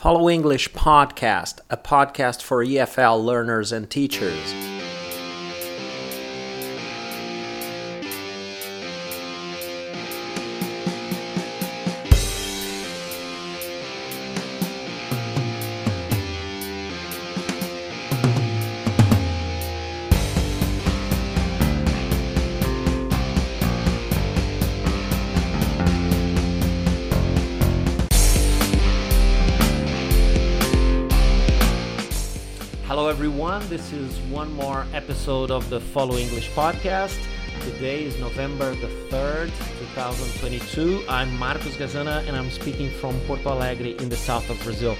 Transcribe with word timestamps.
Follow 0.00 0.30
English 0.30 0.72
Podcast, 0.72 1.58
a 1.68 1.76
podcast 1.76 2.40
for 2.40 2.64
EFL 2.64 3.22
learners 3.22 3.70
and 3.70 3.90
teachers. 3.90 4.69
Episode 35.20 35.50
of 35.50 35.68
the 35.68 35.78
Follow 35.78 36.16
English 36.16 36.48
podcast. 36.52 37.22
Today 37.60 38.04
is 38.04 38.18
November 38.18 38.74
the 38.76 38.86
3rd, 39.10 39.48
2022. 39.92 41.04
I'm 41.10 41.38
Marcos 41.38 41.76
Gazana 41.76 42.26
and 42.26 42.34
I'm 42.34 42.48
speaking 42.48 42.88
from 42.88 43.20
Porto 43.26 43.50
Alegre 43.50 44.00
in 44.00 44.08
the 44.08 44.16
south 44.16 44.48
of 44.48 44.58
Brazil. 44.64 44.96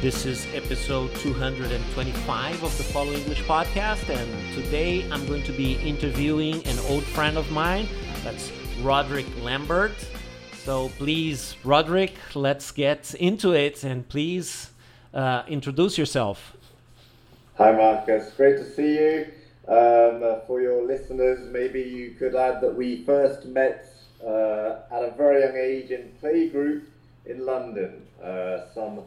This 0.00 0.26
is 0.26 0.46
episode 0.54 1.12
225 1.16 2.62
of 2.62 2.78
the 2.78 2.84
Follow 2.84 3.14
English 3.14 3.42
podcast, 3.46 4.08
and 4.08 4.54
today 4.54 5.10
I'm 5.10 5.26
going 5.26 5.42
to 5.42 5.52
be 5.52 5.72
interviewing 5.80 6.64
an 6.68 6.78
old 6.88 7.02
friend 7.02 7.36
of 7.36 7.50
mine. 7.50 7.88
That's 8.22 8.52
Roderick 8.80 9.26
Lambert. 9.42 9.96
So 10.52 10.90
please, 10.98 11.56
Roderick, 11.64 12.14
let's 12.36 12.70
get 12.70 13.12
into 13.14 13.50
it 13.54 13.82
and 13.82 14.08
please 14.08 14.70
uh, 15.12 15.42
introduce 15.48 15.98
yourself. 15.98 16.56
Hi, 17.58 17.72
Marcus. 17.72 18.30
Great 18.36 18.58
to 18.58 18.70
see 18.70 18.94
you. 18.94 19.26
Um, 19.66 20.22
uh, 20.22 20.40
for 20.46 20.60
your 20.60 20.82
listeners, 20.84 21.48
maybe 21.50 21.80
you 21.80 22.10
could 22.18 22.34
add 22.34 22.60
that 22.60 22.74
we 22.74 23.02
first 23.04 23.46
met 23.46 23.86
uh, 24.22 24.80
at 24.90 25.02
a 25.04 25.14
very 25.16 25.40
young 25.42 25.56
age 25.56 25.90
in 25.90 26.12
playgroup 26.22 26.82
in 27.24 27.46
London, 27.46 28.02
uh, 28.22 28.66
some 28.74 29.00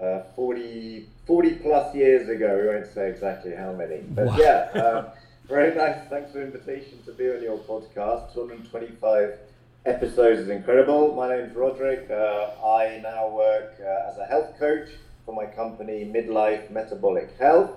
uh, 0.00 0.22
40, 0.34 1.06
40 1.26 1.50
plus 1.56 1.94
years 1.94 2.28
ago. 2.28 2.58
We 2.60 2.66
won't 2.68 2.86
say 2.92 3.08
exactly 3.08 3.54
how 3.54 3.72
many, 3.72 3.98
but 3.98 4.26
Wow. 4.26 4.36
yeah, 4.38 4.70
um, 4.82 5.06
very 5.48 5.74
nice. 5.76 5.98
Thanks 6.08 6.32
for 6.32 6.38
the 6.38 6.44
invitation 6.46 6.98
to 7.06 7.12
be 7.12 7.30
on 7.30 7.40
your 7.42 7.58
podcast. 7.58 8.34
225 8.34 9.38
episodes 9.86 10.40
is 10.40 10.48
incredible. 10.48 11.14
My 11.14 11.36
name's 11.36 11.54
Roderick. 11.54 12.10
Uh, 12.10 12.50
I 12.66 13.00
now 13.02 13.28
work 13.28 13.74
uh, 13.80 14.10
as 14.10 14.18
a 14.18 14.24
health 14.26 14.58
coach 14.58 14.88
for 15.24 15.34
my 15.34 15.46
company 15.46 16.04
Midlife 16.04 16.68
Metabolic 16.70 17.30
Health. 17.38 17.70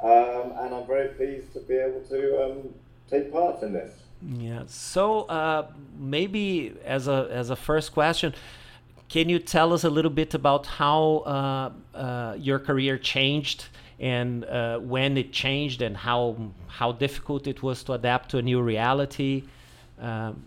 Um, 0.00 0.52
and 0.60 0.74
I'm 0.74 0.86
very 0.86 1.08
pleased 1.08 1.52
to 1.54 1.60
be 1.60 1.74
able 1.74 2.00
to 2.02 2.44
um, 2.44 2.74
take 3.10 3.32
part 3.32 3.62
in 3.62 3.72
this. 3.72 3.92
Yeah. 4.22 4.62
So 4.66 5.22
uh, 5.22 5.70
maybe 5.98 6.74
as 6.84 7.08
a 7.08 7.28
as 7.30 7.50
a 7.50 7.56
first 7.56 7.92
question, 7.92 8.34
can 9.08 9.28
you 9.28 9.38
tell 9.38 9.72
us 9.72 9.84
a 9.84 9.90
little 9.90 10.10
bit 10.10 10.34
about 10.34 10.66
how 10.66 11.18
uh, 11.18 11.70
uh, 11.96 12.34
your 12.38 12.58
career 12.58 12.98
changed 12.98 13.66
and 14.00 14.44
uh, 14.44 14.78
when 14.78 15.16
it 15.16 15.32
changed 15.32 15.82
and 15.82 15.96
how 15.96 16.36
how 16.68 16.92
difficult 16.92 17.46
it 17.46 17.62
was 17.62 17.82
to 17.84 17.92
adapt 17.92 18.30
to 18.30 18.38
a 18.38 18.42
new 18.42 18.60
reality? 18.60 19.44
Um, 20.00 20.44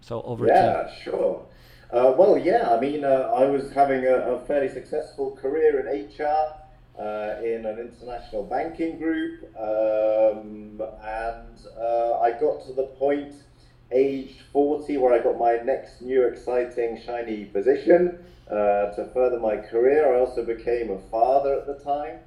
so 0.00 0.22
over 0.22 0.46
to 0.46 0.52
Yeah, 0.52 0.92
sure. 1.02 1.46
Uh, 1.92 2.14
well, 2.16 2.38
yeah, 2.38 2.74
I 2.74 2.80
mean, 2.80 3.04
uh, 3.04 3.30
I 3.34 3.44
was 3.44 3.70
having 3.72 4.06
a, 4.06 4.14
a 4.14 4.40
fairly 4.46 4.68
successful 4.68 5.36
career 5.36 5.78
in 5.80 6.08
HR 6.08 6.61
uh, 6.98 7.36
in 7.42 7.64
an 7.66 7.78
international 7.78 8.44
banking 8.44 8.98
group, 8.98 9.44
um, 9.58 10.80
and 11.02 11.58
uh, 11.78 12.20
I 12.20 12.32
got 12.38 12.64
to 12.66 12.72
the 12.72 12.88
point, 12.98 13.34
aged 13.90 14.42
40, 14.52 14.96
where 14.98 15.12
I 15.12 15.22
got 15.22 15.38
my 15.38 15.56
next 15.56 16.02
new 16.02 16.26
exciting, 16.26 17.00
shiny 17.04 17.46
position 17.46 18.24
uh, 18.50 18.90
to 18.94 19.10
further 19.14 19.38
my 19.38 19.56
career. 19.56 20.14
I 20.14 20.20
also 20.20 20.44
became 20.44 20.90
a 20.90 20.98
father 21.10 21.54
at 21.54 21.66
the 21.66 21.74
time 21.82 22.18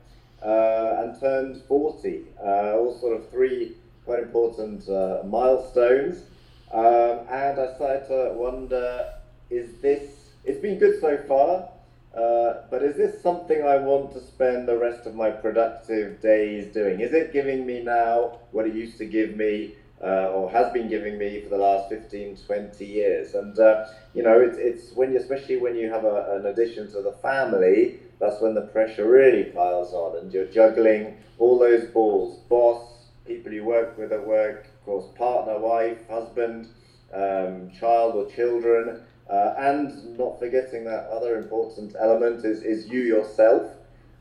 uh, 0.44 1.04
and 1.04 1.20
turned 1.20 1.62
40. 1.68 2.26
Uh, 2.44 2.78
all 2.78 2.98
sort 3.00 3.16
of 3.18 3.30
three 3.30 3.76
quite 4.06 4.20
important 4.20 4.88
uh, 4.88 5.24
milestones. 5.26 6.24
Um, 6.72 7.20
and 7.30 7.60
I 7.60 7.74
started 7.76 8.08
to 8.08 8.34
wonder 8.36 9.14
is 9.50 9.78
this, 9.82 10.32
it's 10.44 10.60
been 10.60 10.80
good 10.80 11.00
so 11.00 11.18
far, 11.28 11.70
uh, 12.16 12.62
but 12.70 12.82
is 12.84 12.96
this 12.98 13.22
something 13.22 13.64
I 13.64 13.78
want 13.78 14.14
to 14.14 14.22
spend 14.22 14.68
the 14.68 14.78
rest 14.78 15.06
of 15.06 15.16
my 15.16 15.32
productive 15.32 16.22
days 16.22 16.68
doing? 16.74 17.02
Is 17.02 17.14
it 17.14 17.34
giving 17.34 17.66
me 17.66 17.82
now 17.82 18.40
what 18.52 18.66
it 18.66 18.74
used 18.74 18.98
to 19.00 19.06
give 19.06 19.36
me? 19.36 19.76
Uh, 20.02 20.30
or 20.34 20.52
has 20.52 20.72
been 20.74 20.90
giving 20.90 21.18
me 21.18 21.40
for 21.40 21.48
the 21.50 21.58
last 21.58 21.88
15, 21.88 22.36
20 22.36 22.86
years. 22.86 23.34
And, 23.34 23.58
uh, 23.58 23.86
you 24.14 24.24
know, 24.24 24.40
it's, 24.40 24.58
it's 24.58 24.92
when 24.92 25.12
you, 25.14 25.18
especially 25.18 25.56
when 25.56 25.74
you 25.74 25.90
have 25.90 26.04
a, 26.04 26.36
an 26.36 26.46
addition 26.46 26.88
to 26.90 27.02
the 27.02 27.14
family, 27.14 27.96
that's 28.20 28.40
when 28.42 28.54
the 28.54 28.62
pressure 28.62 29.08
really 29.08 29.44
piles 29.44 29.94
on 29.94 30.18
and 30.18 30.32
you're 30.34 30.46
juggling 30.46 31.14
all 31.38 31.58
those 31.58 31.86
balls 31.86 32.38
boss, 32.50 32.82
people 33.26 33.52
you 33.52 33.64
work 33.64 33.98
with 33.98 34.12
at 34.12 34.24
work, 34.24 34.66
of 34.66 34.86
course, 34.86 35.06
partner, 35.16 35.58
wife, 35.58 36.08
husband, 36.08 36.68
um, 37.14 37.70
child 37.70 38.16
or 38.16 38.26
children, 38.26 38.96
uh, 39.30 39.54
and 39.58 40.18
not 40.18 40.40
forgetting 40.40 40.84
that 40.86 41.08
other 41.10 41.38
important 41.38 41.96
element 42.00 42.46
is, 42.46 42.62
is 42.62 42.88
you 42.88 43.02
yourself. 43.02 43.72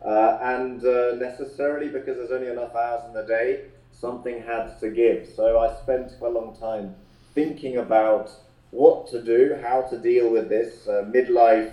Uh, 0.04 0.38
and 0.42 0.84
uh, 0.84 1.15
necessarily, 1.15 1.88
because 1.88 2.16
there's 2.16 2.31
only 2.31 2.48
enough 2.48 2.75
hours 2.75 3.03
in 3.06 3.14
the 3.14 3.25
day, 3.25 3.64
something 3.91 4.43
had 4.43 4.78
to 4.81 4.91
give. 4.91 5.28
So 5.34 5.59
I 5.59 5.75
spent 5.82 6.12
quite 6.19 6.32
a 6.32 6.38
long 6.38 6.56
time 6.56 6.94
thinking 7.34 7.78
about 7.78 8.31
what 8.70 9.06
to 9.09 9.22
do, 9.22 9.59
how 9.62 9.82
to 9.82 9.98
deal 9.98 10.31
with 10.31 10.48
this 10.48 10.87
uh, 10.88 11.04
midlife 11.09 11.72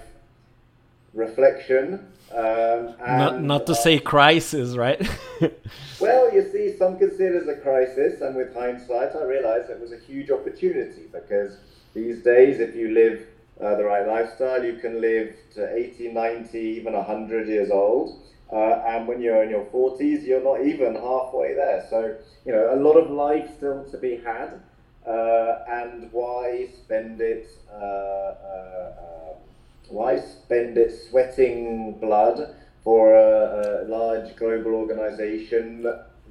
reflection. 1.13 2.07
Um, 2.31 2.95
not 2.99 3.35
and, 3.35 3.47
not 3.47 3.65
to 3.65 3.73
uh, 3.73 3.75
say 3.75 3.99
crisis, 3.99 4.77
right? 4.77 5.01
well, 5.99 6.33
you 6.33 6.49
see, 6.51 6.77
some 6.77 6.97
consider 6.97 7.35
it 7.35 7.41
as 7.41 7.47
a 7.49 7.55
crisis, 7.55 8.21
and 8.21 8.35
with 8.35 8.53
hindsight, 8.53 9.15
I 9.15 9.23
realized 9.23 9.69
it 9.69 9.79
was 9.81 9.91
a 9.91 9.97
huge 9.97 10.31
opportunity 10.31 11.07
because 11.11 11.57
these 11.93 12.23
days, 12.23 12.59
if 12.59 12.75
you 12.75 12.89
live 12.93 13.25
uh, 13.59 13.75
the 13.75 13.83
right 13.83 14.07
lifestyle, 14.07 14.63
you 14.63 14.77
can 14.77 15.01
live 15.01 15.35
to 15.55 15.75
80, 15.75 16.09
90, 16.09 16.57
even 16.57 16.93
100 16.93 17.47
years 17.47 17.69
old. 17.69 18.21
Uh, 18.51 18.83
and 18.87 19.07
when 19.07 19.21
you're 19.21 19.43
in 19.43 19.49
your 19.49 19.65
40s, 19.65 20.25
you're 20.25 20.43
not 20.43 20.65
even 20.65 20.95
halfway 20.95 21.53
there. 21.53 21.85
So, 21.89 22.15
you 22.45 22.51
know, 22.51 22.73
a 22.73 22.75
lot 22.75 22.97
of 22.97 23.09
life 23.09 23.49
still 23.57 23.85
to 23.91 23.97
be 23.97 24.17
had. 24.17 24.61
Uh, 25.05 25.63
and 25.67 26.11
why 26.11 26.67
spend 26.83 27.21
it? 27.21 27.47
Uh, 27.71 27.75
uh, 27.75 28.93
uh, 28.99 29.33
why 29.89 30.19
spend 30.19 30.77
it 30.77 30.93
sweating 31.09 31.93
blood 31.99 32.55
for 32.83 33.13
a, 33.13 33.83
a 33.83 33.87
large 33.87 34.35
global 34.35 34.73
organization 34.73 35.85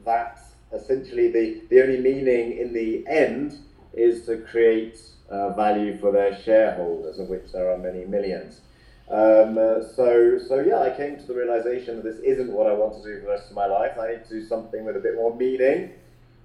that 0.04 0.40
essentially 0.72 1.30
the, 1.30 1.62
the 1.68 1.82
only 1.82 2.00
meaning 2.00 2.58
in 2.58 2.72
the 2.72 3.06
end 3.06 3.58
is 3.92 4.24
to 4.26 4.38
create 4.38 4.98
uh, 5.30 5.50
value 5.50 5.96
for 5.98 6.12
their 6.12 6.34
shareholders, 6.34 7.18
of 7.18 7.28
which 7.28 7.52
there 7.52 7.70
are 7.70 7.78
many 7.78 8.04
millions. 8.04 8.60
Um, 9.08 9.58
uh, 9.58 9.82
so, 9.82 10.38
so 10.38 10.60
yeah, 10.60 10.78
I 10.80 10.90
came 10.90 11.16
to 11.16 11.26
the 11.26 11.34
realization 11.34 11.96
that 11.96 12.04
this 12.04 12.20
isn't 12.20 12.52
what 12.52 12.66
I 12.66 12.72
want 12.72 12.94
to 12.94 13.02
do 13.02 13.18
for 13.18 13.26
the 13.26 13.30
rest 13.30 13.48
of 13.50 13.56
my 13.56 13.66
life. 13.66 13.98
I 13.98 14.12
need 14.12 14.24
to 14.24 14.30
do 14.30 14.42
something 14.46 14.84
with 14.84 14.96
a 14.96 15.00
bit 15.00 15.16
more 15.16 15.34
meaning. 15.34 15.90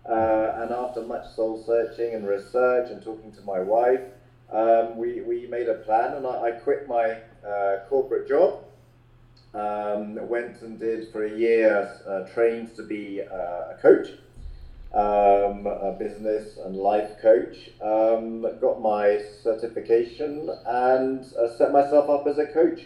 Uh, 0.08 0.52
and 0.58 0.72
after 0.72 1.02
much 1.02 1.28
soul 1.36 1.58
searching 1.58 2.14
and 2.14 2.28
research 2.28 2.90
and 2.90 3.02
talking 3.02 3.32
to 3.34 3.42
my 3.42 3.60
wife, 3.60 4.02
um, 4.52 4.98
we, 4.98 5.22
we 5.22 5.48
made 5.48 5.68
a 5.68 5.76
plan 5.76 6.14
and 6.14 6.26
I, 6.26 6.44
I 6.44 6.52
quit 6.52 6.88
my 6.88 7.18
uh, 7.46 7.78
corporate 7.88 8.28
job. 8.28 8.60
Um, 9.54 10.28
went 10.28 10.62
and 10.62 10.78
did 10.78 11.12
for 11.12 11.24
a 11.24 11.32
year, 11.32 11.90
uh, 12.06 12.22
trained 12.34 12.76
to 12.76 12.84
be 12.84 13.22
uh, 13.22 13.72
a 13.72 13.78
coach, 13.82 14.10
um, 14.96 15.68
a 15.68 15.94
business 16.00 16.58
and 16.58 16.76
life 16.76 17.20
coach. 17.22 17.70
Um, 17.82 18.42
got 18.62 18.82
my 18.82 19.22
certification 19.44 20.50
and 20.66 21.26
uh, 21.38 21.50
set 21.58 21.74
myself 21.74 22.10
up 22.10 22.26
as 22.28 22.38
a 22.38 22.48
coach. 22.48 22.86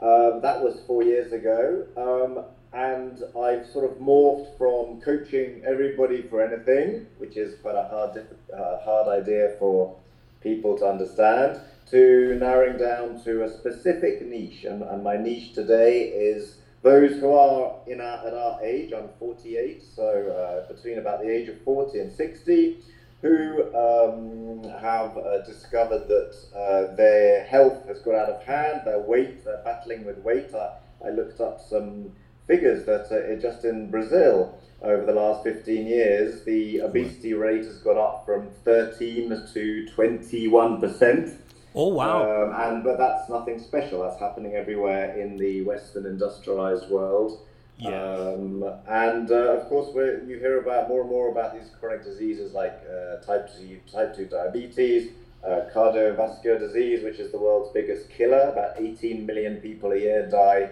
Um, 0.00 0.40
that 0.42 0.62
was 0.62 0.80
four 0.86 1.02
years 1.02 1.32
ago. 1.32 1.86
Um, 1.96 2.44
and 2.72 3.22
I've 3.36 3.66
sort 3.66 3.90
of 3.90 3.98
morphed 3.98 4.56
from 4.56 5.00
coaching 5.00 5.62
everybody 5.66 6.22
for 6.22 6.40
anything, 6.40 7.06
which 7.18 7.36
is 7.36 7.60
quite 7.60 7.74
a 7.74 7.88
hard, 7.88 8.24
uh, 8.56 8.78
hard 8.78 9.08
idea 9.08 9.56
for 9.58 9.96
people 10.42 10.78
to 10.78 10.86
understand, 10.86 11.60
to 11.90 12.36
narrowing 12.40 12.78
down 12.78 13.22
to 13.24 13.42
a 13.42 13.50
specific 13.50 14.24
niche. 14.24 14.64
And, 14.64 14.82
and 14.82 15.02
my 15.02 15.16
niche 15.16 15.52
today 15.54 16.04
is 16.04 16.56
those 16.82 17.18
who 17.20 17.32
are 17.32 17.76
in 17.86 18.00
our, 18.00 18.26
at 18.26 18.34
our 18.34 18.62
age. 18.62 18.92
I'm 18.92 19.08
48, 19.18 19.82
so 19.94 20.64
uh, 20.66 20.72
between 20.72 20.98
about 20.98 21.20
the 21.22 21.30
age 21.30 21.48
of 21.48 21.60
40 21.62 21.98
and 22.00 22.12
60, 22.12 22.78
who 23.22 23.62
um, 23.74 24.64
have 24.80 25.16
uh, 25.16 25.42
discovered 25.44 26.08
that 26.08 26.34
uh, 26.56 26.94
their 26.96 27.44
health 27.44 27.86
has 27.86 28.00
got 28.00 28.16
out 28.16 28.28
of 28.30 28.42
hand, 28.42 28.82
their 28.84 29.00
weight, 29.00 29.44
they're 29.44 29.62
battling 29.64 30.04
with 30.04 30.18
weight. 30.18 30.52
I, 30.54 30.76
I 31.06 31.10
looked 31.10 31.40
up 31.40 31.60
some 31.60 32.12
figures 32.48 32.84
that 32.86 33.12
uh, 33.12 33.40
just 33.40 33.64
in 33.64 33.90
Brazil 33.90 34.58
over 34.82 35.06
the 35.06 35.12
last 35.12 35.44
15 35.44 35.86
years, 35.86 36.44
the 36.44 36.80
obesity 36.80 37.34
rate 37.34 37.64
has 37.64 37.78
gone 37.78 37.98
up 37.98 38.26
from 38.26 38.50
13 38.64 39.46
to 39.54 39.86
21 39.86 40.80
percent. 40.80 41.38
Oh 41.74 41.88
wow! 41.88 42.22
Um, 42.22 42.54
and 42.54 42.84
but 42.84 42.98
that's 42.98 43.28
nothing 43.28 43.58
special. 43.58 44.02
That's 44.02 44.20
happening 44.20 44.54
everywhere 44.54 45.18
in 45.18 45.38
the 45.38 45.62
Western 45.62 46.06
industrialized 46.06 46.90
world. 46.90 47.40
Yeah. 47.78 47.90
Um, 47.90 48.64
and 48.86 49.30
uh, 49.30 49.56
of 49.56 49.68
course, 49.68 49.88
you 49.94 50.38
hear 50.38 50.60
about 50.60 50.88
more 50.88 51.00
and 51.00 51.10
more 51.10 51.30
about 51.30 51.54
these 51.54 51.70
chronic 51.80 52.04
diseases 52.04 52.52
like 52.52 52.78
uh, 52.88 53.16
type 53.24 53.48
two 53.56 53.80
type 53.90 54.14
two 54.14 54.26
diabetes, 54.26 55.12
uh, 55.44 55.62
cardiovascular 55.74 56.58
disease, 56.58 57.02
which 57.02 57.18
is 57.18 57.32
the 57.32 57.38
world's 57.38 57.72
biggest 57.72 58.10
killer. 58.10 58.50
About 58.50 58.74
18 58.78 59.24
million 59.24 59.56
people 59.56 59.92
a 59.92 59.98
year 59.98 60.28
die 60.28 60.70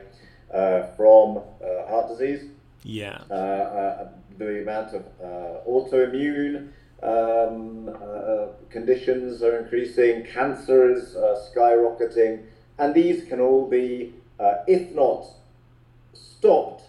uh, 0.52 0.88
from 0.96 1.38
uh, 1.38 1.88
heart 1.88 2.08
disease. 2.08 2.50
Yeah. 2.82 3.18
Uh, 3.30 4.08
the 4.38 4.62
amount 4.62 4.94
of 4.94 5.04
autoimmune 5.66 6.70
um, 7.02 7.88
uh, 7.88 8.46
conditions 8.70 9.42
are 9.42 9.58
increasing, 9.58 10.24
cancer 10.24 10.90
is 10.90 11.16
uh, 11.16 11.40
skyrocketing, 11.50 12.42
and 12.78 12.94
these 12.94 13.24
can 13.24 13.40
all 13.40 13.68
be, 13.68 14.14
uh, 14.38 14.56
if 14.66 14.94
not 14.94 15.26
stopped, 16.12 16.84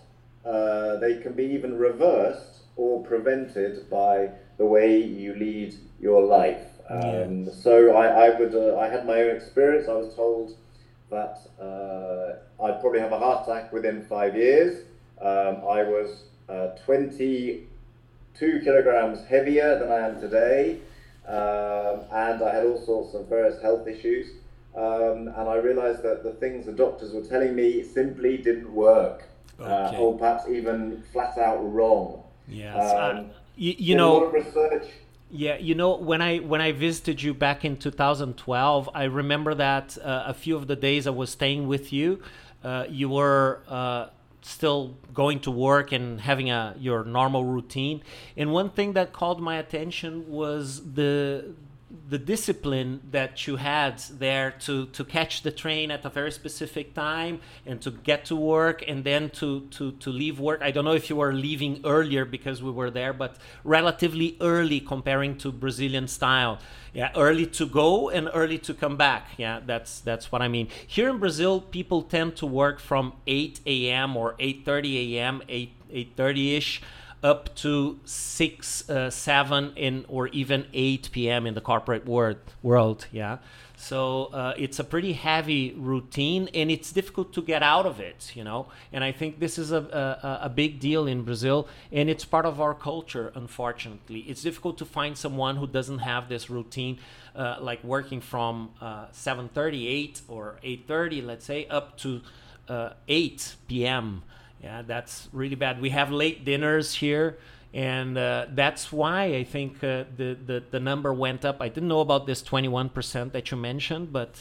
uh, 0.45 0.97
they 0.97 1.17
can 1.17 1.33
be 1.33 1.45
even 1.45 1.77
reversed 1.77 2.63
or 2.75 3.03
prevented 3.03 3.89
by 3.89 4.29
the 4.57 4.65
way 4.65 4.97
you 4.97 5.33
lead 5.35 5.75
your 5.99 6.23
life. 6.23 6.65
Um. 6.89 7.49
So 7.51 7.95
I, 7.95 8.27
I 8.27 8.39
would, 8.39 8.53
uh, 8.53 8.77
I 8.77 8.89
had 8.89 9.05
my 9.05 9.21
own 9.21 9.35
experience. 9.35 9.87
I 9.87 9.93
was 9.93 10.13
told 10.13 10.57
that 11.09 11.39
uh, 11.61 12.63
I'd 12.63 12.81
probably 12.81 12.99
have 12.99 13.11
a 13.13 13.19
heart 13.19 13.47
attack 13.47 13.71
within 13.71 14.01
five 14.01 14.35
years. 14.35 14.85
Um, 15.21 15.57
I 15.69 15.83
was 15.83 16.23
20 16.85 17.67
two 18.37 18.61
kilograms 18.63 19.25
heavier 19.27 19.79
than 19.79 19.91
I 19.91 20.07
am 20.07 20.19
today, 20.19 20.79
um, 21.27 22.01
and 22.11 22.41
I 22.43 22.55
had 22.55 22.65
all 22.65 22.83
sorts 22.85 23.13
of 23.13 23.27
various 23.27 23.61
health 23.61 23.87
issues. 23.87 24.27
Um, 24.75 25.27
and 25.27 25.49
I 25.49 25.55
realized 25.55 26.01
that 26.03 26.23
the 26.23 26.31
things 26.31 26.65
the 26.65 26.71
doctors 26.71 27.11
were 27.11 27.23
telling 27.23 27.55
me 27.55 27.83
simply 27.83 28.37
didn't 28.37 28.73
work, 28.73 29.27
uh, 29.59 29.63
okay. 29.63 29.97
uh, 29.97 29.99
or 29.99 30.17
perhaps 30.17 30.47
even 30.49 31.03
flat 31.11 31.37
out 31.37 31.59
wrong. 31.73 32.23
Yes, 32.47 32.93
um, 32.93 33.31
you, 33.55 33.75
you 33.77 33.95
know. 33.95 34.25
research. 34.27 34.87
Yeah, 35.33 35.57
you 35.57 35.75
know 35.75 35.95
when 35.95 36.21
I 36.21 36.39
when 36.39 36.59
I 36.59 36.73
visited 36.73 37.23
you 37.23 37.33
back 37.33 37.63
in 37.63 37.77
2012, 37.77 38.89
I 38.93 39.03
remember 39.05 39.55
that 39.55 39.97
uh, 39.97 40.25
a 40.27 40.33
few 40.33 40.57
of 40.57 40.67
the 40.67 40.75
days 40.75 41.07
I 41.07 41.11
was 41.11 41.29
staying 41.29 41.67
with 41.67 41.93
you, 41.93 42.21
uh, 42.65 42.85
you 42.89 43.07
were 43.07 43.61
uh, 43.69 44.07
still 44.41 44.97
going 45.13 45.39
to 45.41 45.51
work 45.51 45.91
and 45.91 46.21
having 46.21 46.49
a 46.49 46.75
your 46.79 47.03
normal 47.03 47.45
routine. 47.45 48.01
And 48.35 48.51
one 48.51 48.69
thing 48.69 48.93
that 48.93 49.13
called 49.13 49.41
my 49.41 49.57
attention 49.57 50.29
was 50.29 50.93
the 50.93 51.53
the 52.09 52.17
discipline 52.17 53.01
that 53.11 53.47
you 53.47 53.55
had 53.55 53.99
there 54.19 54.51
to 54.51 54.85
to 54.87 55.03
catch 55.03 55.43
the 55.43 55.51
train 55.51 55.91
at 55.91 56.05
a 56.05 56.09
very 56.09 56.31
specific 56.31 56.93
time 56.93 57.39
and 57.65 57.81
to 57.81 57.91
get 57.91 58.25
to 58.25 58.35
work 58.35 58.83
and 58.87 59.03
then 59.03 59.29
to 59.29 59.61
to 59.71 59.91
to 59.93 60.09
leave 60.09 60.39
work. 60.39 60.61
I 60.61 60.71
don't 60.71 60.85
know 60.85 60.93
if 60.93 61.09
you 61.09 61.15
were 61.15 61.33
leaving 61.33 61.81
earlier 61.85 62.25
because 62.25 62.61
we 62.61 62.71
were 62.71 62.91
there 62.91 63.13
but 63.13 63.37
relatively 63.63 64.37
early 64.41 64.79
comparing 64.79 65.37
to 65.39 65.51
brazilian 65.51 66.07
style. 66.07 66.59
Yeah 66.93 67.11
early 67.15 67.45
to 67.47 67.65
go 67.65 68.09
and 68.09 68.29
early 68.33 68.57
to 68.59 68.73
come 68.73 68.97
back. 68.97 69.27
Yeah 69.37 69.59
that's 69.65 70.01
that's 70.01 70.31
what 70.31 70.41
i 70.41 70.47
mean. 70.47 70.67
Here 70.87 71.09
in 71.09 71.17
brazil 71.19 71.61
people 71.61 72.01
tend 72.01 72.35
to 72.37 72.45
work 72.45 72.79
from 72.79 73.13
8 73.27 73.61
a.m 73.65 74.17
or 74.17 74.33
8.30 74.33 75.13
a.m 75.13 75.41
8 75.47 75.71
8.30ish 75.91 76.79
up 77.23 77.53
to 77.55 77.99
6 78.03 78.89
uh, 78.89 79.09
7 79.09 79.73
in 79.75 80.05
or 80.07 80.27
even 80.29 80.65
8 80.73 81.09
p.m 81.11 81.45
in 81.45 81.53
the 81.53 81.61
corporate 81.61 82.05
world 82.05 82.37
world 82.63 83.07
yeah? 83.11 83.37
So 83.75 84.25
uh, 84.25 84.53
it's 84.57 84.77
a 84.77 84.83
pretty 84.83 85.13
heavy 85.13 85.73
routine 85.73 86.49
and 86.53 86.69
it's 86.69 86.91
difficult 86.91 87.33
to 87.33 87.41
get 87.41 87.63
out 87.63 87.85
of 87.85 87.99
it 87.99 88.31
you 88.35 88.43
know? 88.43 88.67
And 88.91 89.03
i 89.03 89.11
think 89.11 89.39
this 89.39 89.57
is 89.57 89.71
a, 89.71 89.77
a, 90.41 90.45
a 90.45 90.49
big 90.49 90.79
deal 90.79 91.07
in 91.07 91.23
brazil 91.23 91.67
and 91.91 92.09
it's 92.09 92.25
part 92.25 92.45
of 92.45 92.59
our 92.59 92.73
culture 92.73 93.31
unfortunately. 93.35 94.19
It's 94.21 94.41
difficult 94.41 94.77
to 94.79 94.85
find 94.85 95.17
someone 95.17 95.57
who 95.57 95.67
doesn't 95.67 95.99
have 95.99 96.27
this 96.27 96.49
routine 96.49 96.99
uh, 97.35 97.57
like 97.59 97.83
working 97.83 98.21
from 98.21 98.71
uh, 98.81 99.07
7.38 99.13 100.21
or 100.27 100.57
8.30 100.63 101.25
let's 101.25 101.45
say 101.45 101.67
up 101.67 101.97
to 101.99 102.21
uh, 102.67 102.93
8 103.07 103.55
p.m 103.67 104.23
yeah, 104.63 104.83
that's 104.85 105.27
really 105.31 105.55
bad. 105.55 105.81
We 105.81 105.89
have 105.89 106.11
late 106.11 106.45
dinners 106.45 106.93
here, 106.93 107.37
and 107.73 108.17
uh, 108.17 108.47
that's 108.51 108.91
why 108.91 109.23
I 109.23 109.43
think 109.43 109.83
uh, 109.83 110.05
the, 110.15 110.37
the 110.45 110.63
the 110.69 110.79
number 110.79 111.13
went 111.13 111.45
up. 111.45 111.61
I 111.61 111.69
didn't 111.69 111.89
know 111.89 112.01
about 112.01 112.27
this 112.27 112.43
21% 112.43 113.31
that 113.31 113.49
you 113.49 113.57
mentioned, 113.57 114.13
but 114.13 114.35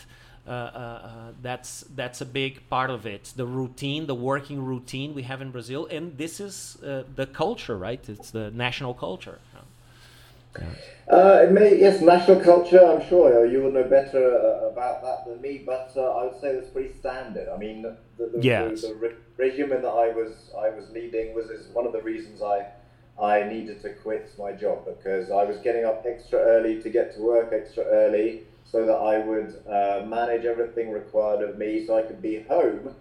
uh, 0.47 0.51
uh, 0.51 0.55
uh, 0.55 1.33
that's 1.43 1.85
that's 1.95 2.21
a 2.21 2.27
big 2.27 2.69
part 2.69 2.91
of 2.91 3.07
it. 3.07 3.33
The 3.37 3.47
routine, 3.47 4.07
the 4.07 4.15
working 4.15 4.65
routine 4.65 5.15
we 5.15 5.23
have 5.23 5.41
in 5.43 5.51
Brazil, 5.51 5.87
and 5.91 6.19
this 6.19 6.41
is 6.41 6.77
uh, 6.83 7.05
the 7.15 7.27
culture, 7.27 7.79
right? 7.79 8.07
It's 8.09 8.31
the 8.31 8.51
national 8.51 8.95
culture. 8.95 9.39
Uh, 11.11 11.43
it 11.43 11.52
may, 11.52 11.79
yes, 11.79 12.00
national 12.00 12.41
culture. 12.41 12.85
I'm 12.85 13.06
sure 13.08 13.44
you 13.44 13.62
will 13.62 13.73
know 13.73 13.85
better 13.85 14.38
uh, 14.38 14.69
about 14.69 15.02
that 15.02 15.26
than 15.26 15.41
me, 15.41 15.62
but 15.64 15.93
uh, 15.97 16.02
I 16.02 16.25
would 16.25 16.41
say 16.41 16.50
it's 16.50 16.70
pretty 16.70 16.93
standard. 16.94 17.49
I 17.49 17.56
mean, 17.56 17.82
the, 17.82 17.97
the, 18.17 18.41
yes. 18.41 18.82
the, 18.82 18.88
the 18.88 18.94
re- 18.94 19.14
regimen 19.37 19.82
that 19.82 19.88
I 19.88 20.11
was 20.11 20.50
I 20.56 20.70
was 20.70 20.88
leading 20.91 21.35
was 21.35 21.47
is 21.50 21.67
one 21.75 21.87
of 21.87 21.93
the 21.93 22.02
reasons 22.02 22.43
I 22.43 22.67
I 23.20 23.43
needed 23.43 23.82
to 23.82 23.91
quit 23.91 24.32
my 24.38 24.52
job 24.52 24.87
because 24.87 25.31
I 25.31 25.44
was 25.44 25.58
getting 25.58 25.85
up 25.85 26.05
extra 26.06 26.38
early 26.38 26.81
to 26.82 26.88
get 26.88 27.14
to 27.17 27.20
work 27.20 27.52
extra 27.52 27.85
early 27.85 28.43
so 28.64 28.87
that 28.87 28.94
I 28.94 29.19
would 29.19 29.62
uh, 29.69 30.06
manage 30.06 30.44
everything 30.44 30.91
required 30.91 31.43
of 31.43 31.58
me 31.58 31.85
so 31.87 31.99
I 31.99 32.02
could 32.02 32.23
be 32.23 32.43
home 32.43 32.94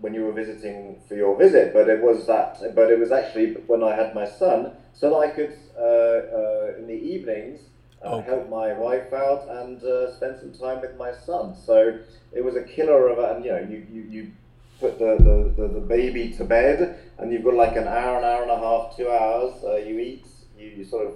when 0.00 0.14
you 0.14 0.24
were 0.24 0.32
visiting 0.32 1.00
for 1.06 1.14
your 1.14 1.36
visit. 1.36 1.74
But 1.74 1.88
it 1.90 2.00
was 2.00 2.26
that, 2.26 2.74
but 2.74 2.90
it 2.90 2.98
was 2.98 3.12
actually 3.12 3.52
when 3.66 3.84
I 3.84 3.94
had 3.94 4.14
my 4.14 4.26
son 4.26 4.72
so 4.92 5.10
that 5.10 5.16
I 5.16 5.28
could, 5.30 5.56
uh, 5.76 5.82
uh, 5.82 6.78
in 6.78 6.86
the 6.86 6.94
evenings, 6.94 7.60
uh, 8.04 8.16
okay. 8.16 8.30
help 8.30 8.48
my 8.48 8.72
wife 8.72 9.12
out 9.12 9.48
and 9.48 9.80
spend 10.16 10.38
some 10.40 10.52
time 10.52 10.80
with 10.80 10.96
my 10.96 11.12
son. 11.12 11.56
So 11.56 11.98
it 12.32 12.44
was 12.44 12.56
a 12.56 12.62
killer 12.62 13.08
of 13.08 13.18
a, 13.18 13.34
and 13.34 13.44
you 13.44 13.52
know, 13.52 13.60
you, 13.60 13.86
you, 13.90 14.02
you 14.02 14.32
put 14.80 14.98
the, 14.98 15.16
the, 15.56 15.68
the, 15.68 15.80
baby 15.80 16.30
to 16.32 16.44
bed 16.44 16.98
and 17.18 17.32
you've 17.32 17.44
got 17.44 17.54
like 17.54 17.76
an 17.76 17.86
hour, 17.86 18.18
an 18.18 18.24
hour 18.24 18.42
and 18.42 18.50
a 18.50 18.58
half, 18.58 18.96
two 18.96 19.08
hours, 19.08 19.54
you 19.86 19.98
eat, 19.98 20.26
you, 20.58 20.68
you 20.68 20.84
sort 20.84 21.06
of 21.06 21.14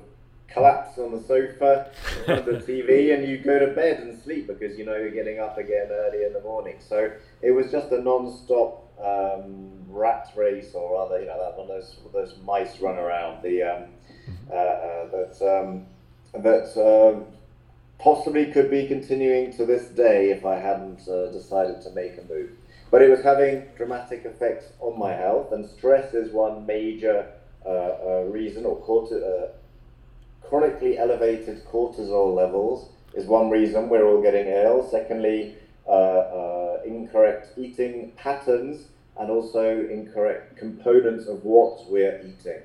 collapse 0.49 0.99
on 0.99 1.13
the 1.13 1.21
sofa 1.23 1.91
in 2.19 2.25
front 2.25 2.49
of 2.49 2.67
the 2.67 2.73
TV 2.73 3.15
and 3.15 3.29
you 3.29 3.39
go 3.39 3.59
to 3.59 3.69
bed 3.69 4.01
and 4.01 4.21
sleep 4.23 4.47
because 4.47 4.79
you 4.79 4.85
know 4.85 4.97
you're 4.97 5.11
getting 5.11 5.39
up 5.39 5.59
again 5.59 5.89
early 5.91 6.25
in 6.25 6.33
the 6.33 6.41
morning. 6.41 6.77
So 6.81 7.11
it 7.43 7.51
was 7.51 7.71
just 7.71 7.93
a 7.93 8.01
non-stop 8.01 8.86
um, 9.03 9.71
rat 9.89 10.29
race 10.37 10.73
or 10.75 10.97
other, 11.05 11.21
you 11.21 11.27
know, 11.27 11.39
that 11.39 11.59
one 11.59 11.69
those 11.69 11.97
those 12.13 12.35
mice 12.45 12.81
run 12.81 12.97
around 12.97 13.43
the 13.43 13.63
um, 13.63 13.83
mm-hmm. 13.83 14.33
uh, 14.51 14.55
uh, 14.55 15.11
that 15.11 15.63
um, 15.63 15.87
that 16.43 16.69
um, 16.77 17.25
possibly 17.99 18.53
could 18.53 18.71
be 18.71 18.87
continuing 18.87 19.53
to 19.57 19.65
this 19.65 19.87
day 19.89 20.31
if 20.31 20.45
I 20.45 20.57
hadn't 20.57 21.09
uh, 21.09 21.31
decided 21.33 21.81
to 21.83 21.91
make 21.91 22.19
a 22.19 22.23
move. 22.23 22.51
But 22.91 23.03
it 23.03 23.11
was 23.11 23.23
having 23.23 23.65
dramatic 23.77 24.25
effects 24.25 24.67
on 24.81 24.99
my 24.99 25.13
health, 25.13 25.53
and 25.53 25.69
stress 25.69 26.15
is 26.15 26.33
one 26.33 26.67
major 26.67 27.33
uh, 27.65 27.69
uh, 27.69 28.25
reason, 28.29 28.65
or 28.65 28.77
corti- 28.77 29.17
uh, 29.17 29.49
chronically 30.43 30.97
elevated 30.99 31.65
cortisol 31.65 32.35
levels 32.35 32.91
is 33.15 33.27
one 33.27 33.51
reason 33.51 33.89
we're 33.89 34.07
all 34.07 34.23
getting 34.23 34.47
ill. 34.47 34.89
Secondly, 34.89 35.57
uh, 35.87 35.91
uh, 35.91 36.66
incorrect 36.87 37.59
eating 37.59 38.13
patterns 38.17 38.89
and 39.19 39.31
also 39.31 39.87
incorrect 39.91 40.57
components 40.57 41.27
of 41.27 41.45
what 41.45 41.91
we're 41.91 42.21
eating 42.21 42.63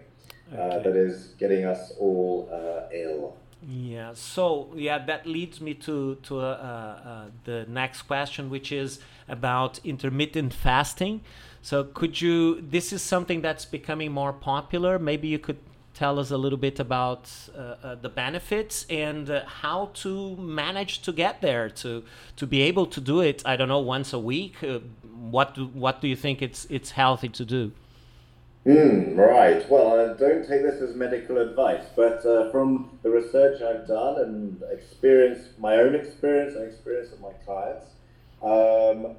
uh, 0.53 0.61
okay. 0.61 0.83
that 0.83 0.95
is 0.95 1.27
getting 1.39 1.65
us 1.65 1.91
all 1.99 2.49
ill. 2.93 3.37
Yeah. 3.67 4.13
So 4.13 4.69
yeah, 4.75 4.97
that 5.05 5.27
leads 5.27 5.61
me 5.61 5.75
to 5.75 6.15
to 6.23 6.39
uh, 6.39 6.43
uh, 6.43 7.25
the 7.43 7.65
next 7.67 8.03
question, 8.03 8.49
which 8.49 8.71
is 8.71 8.99
about 9.27 9.79
intermittent 9.83 10.53
fasting. 10.53 11.21
So 11.61 11.83
could 11.83 12.21
you? 12.21 12.61
This 12.61 12.91
is 12.91 13.03
something 13.03 13.41
that's 13.41 13.65
becoming 13.65 14.11
more 14.11 14.33
popular. 14.33 14.97
Maybe 14.97 15.27
you 15.27 15.37
could 15.37 15.59
tell 16.01 16.17
us 16.17 16.31
a 16.31 16.37
little 16.45 16.57
bit 16.57 16.79
about 16.79 17.23
uh, 17.55 17.59
uh, 17.59 17.95
the 18.05 18.09
benefits 18.09 18.87
and 18.89 19.29
uh, 19.29 19.45
how 19.61 19.79
to 19.93 20.35
manage 20.37 20.93
to 21.03 21.11
get 21.23 21.41
there 21.41 21.69
to 21.69 22.03
to 22.35 22.47
be 22.47 22.59
able 22.69 22.87
to 22.95 22.99
do 23.11 23.17
it 23.29 23.37
i 23.51 23.53
don't 23.57 23.71
know 23.75 23.85
once 23.97 24.09
a 24.19 24.21
week 24.33 24.55
what 25.35 25.53
do, 25.55 25.63
what 25.83 25.95
do 26.01 26.07
you 26.07 26.15
think 26.15 26.41
it's 26.41 26.61
it's 26.77 26.91
healthy 27.01 27.29
to 27.29 27.45
do 27.45 27.71
Mm, 28.63 29.17
right. 29.17 29.67
Well, 29.71 30.15
don't 30.23 30.47
take 30.47 30.61
this 30.61 30.79
as 30.87 30.95
medical 30.95 31.39
advice, 31.39 31.85
but 31.95 32.23
uh, 32.23 32.51
from 32.51 32.99
the 33.01 33.09
research 33.09 33.59
I've 33.59 33.87
done 33.87 34.15
and 34.23 34.61
experience, 34.77 35.39
my 35.57 35.73
own 35.83 35.95
experience 35.95 36.53
and 36.55 36.65
experience 36.71 37.09
of 37.11 37.19
my 37.27 37.33
clients, 37.43 37.87
um, 38.43 39.15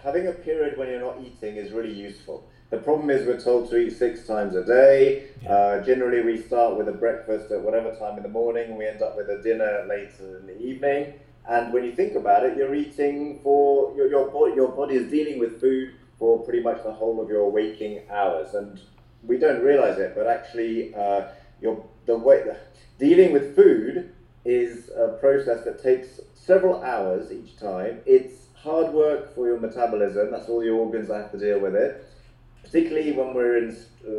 having 0.00 0.28
a 0.28 0.32
period 0.48 0.78
when 0.78 0.86
you're 0.88 1.00
not 1.00 1.18
eating 1.20 1.56
is 1.56 1.72
really 1.72 1.96
useful. 2.08 2.38
The 2.70 2.78
problem 2.78 3.10
is 3.10 3.26
we're 3.26 3.40
told 3.40 3.70
to 3.70 3.76
eat 3.76 3.90
six 3.90 4.26
times 4.26 4.56
a 4.56 4.64
day. 4.64 5.28
Yeah. 5.42 5.52
Uh, 5.52 5.84
generally, 5.84 6.22
we 6.22 6.42
start 6.42 6.76
with 6.76 6.88
a 6.88 6.92
breakfast 6.92 7.52
at 7.52 7.60
whatever 7.60 7.94
time 7.94 8.16
in 8.16 8.24
the 8.24 8.28
morning. 8.28 8.76
We 8.76 8.86
end 8.86 9.02
up 9.02 9.16
with 9.16 9.28
a 9.30 9.40
dinner 9.40 9.86
later 9.88 10.38
in 10.38 10.46
the 10.46 10.60
evening. 10.60 11.14
And 11.48 11.72
when 11.72 11.84
you 11.84 11.94
think 11.94 12.16
about 12.16 12.44
it, 12.44 12.56
you're 12.56 12.74
eating 12.74 13.38
for 13.44 13.94
your 13.96 14.08
your 14.08 14.28
body. 14.30 14.54
Your 14.54 14.68
body 14.68 14.96
is 14.96 15.08
dealing 15.10 15.38
with 15.38 15.60
food 15.60 15.94
for 16.18 16.42
pretty 16.42 16.60
much 16.60 16.82
the 16.82 16.92
whole 16.92 17.20
of 17.20 17.28
your 17.28 17.48
waking 17.50 18.02
hours. 18.10 18.54
And 18.54 18.80
we 19.22 19.38
don't 19.38 19.62
realize 19.62 19.98
it, 19.98 20.14
but 20.16 20.26
actually, 20.26 20.94
uh, 20.94 21.28
your, 21.60 21.84
the 22.06 22.16
way 22.16 22.44
dealing 22.98 23.32
with 23.32 23.54
food 23.54 24.12
is 24.44 24.88
a 24.90 25.16
process 25.20 25.64
that 25.64 25.82
takes 25.82 26.20
several 26.34 26.82
hours 26.82 27.32
each 27.32 27.58
time. 27.58 28.00
It's 28.06 28.46
hard 28.54 28.92
work 28.92 29.34
for 29.34 29.46
your 29.46 29.58
metabolism. 29.58 30.30
That's 30.30 30.48
all 30.48 30.60
the 30.60 30.70
organs 30.70 31.08
that 31.08 31.22
have 31.22 31.32
to 31.32 31.38
deal 31.38 31.60
with 31.60 31.74
it. 31.74 32.04
Particularly 32.66 33.12
when 33.12 33.34
we're 33.34 33.58
in 33.58 33.76
uh, 34.06 34.10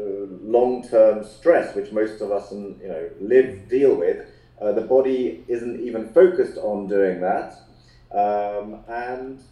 long-term 0.42 1.24
stress, 1.24 1.76
which 1.76 1.92
most 1.92 2.22
of 2.22 2.32
us, 2.32 2.52
you 2.52 2.78
know, 2.84 3.10
live 3.20 3.68
deal 3.70 3.96
with. 3.96 4.26
Uh, 4.60 4.72
the 4.72 4.82
body 4.82 5.44
isn't 5.48 5.80
even 5.82 6.10
focused 6.10 6.58
on 6.58 6.88
doing 6.88 7.22
that, 7.22 7.54
um, 8.12 8.84
and 8.88 9.44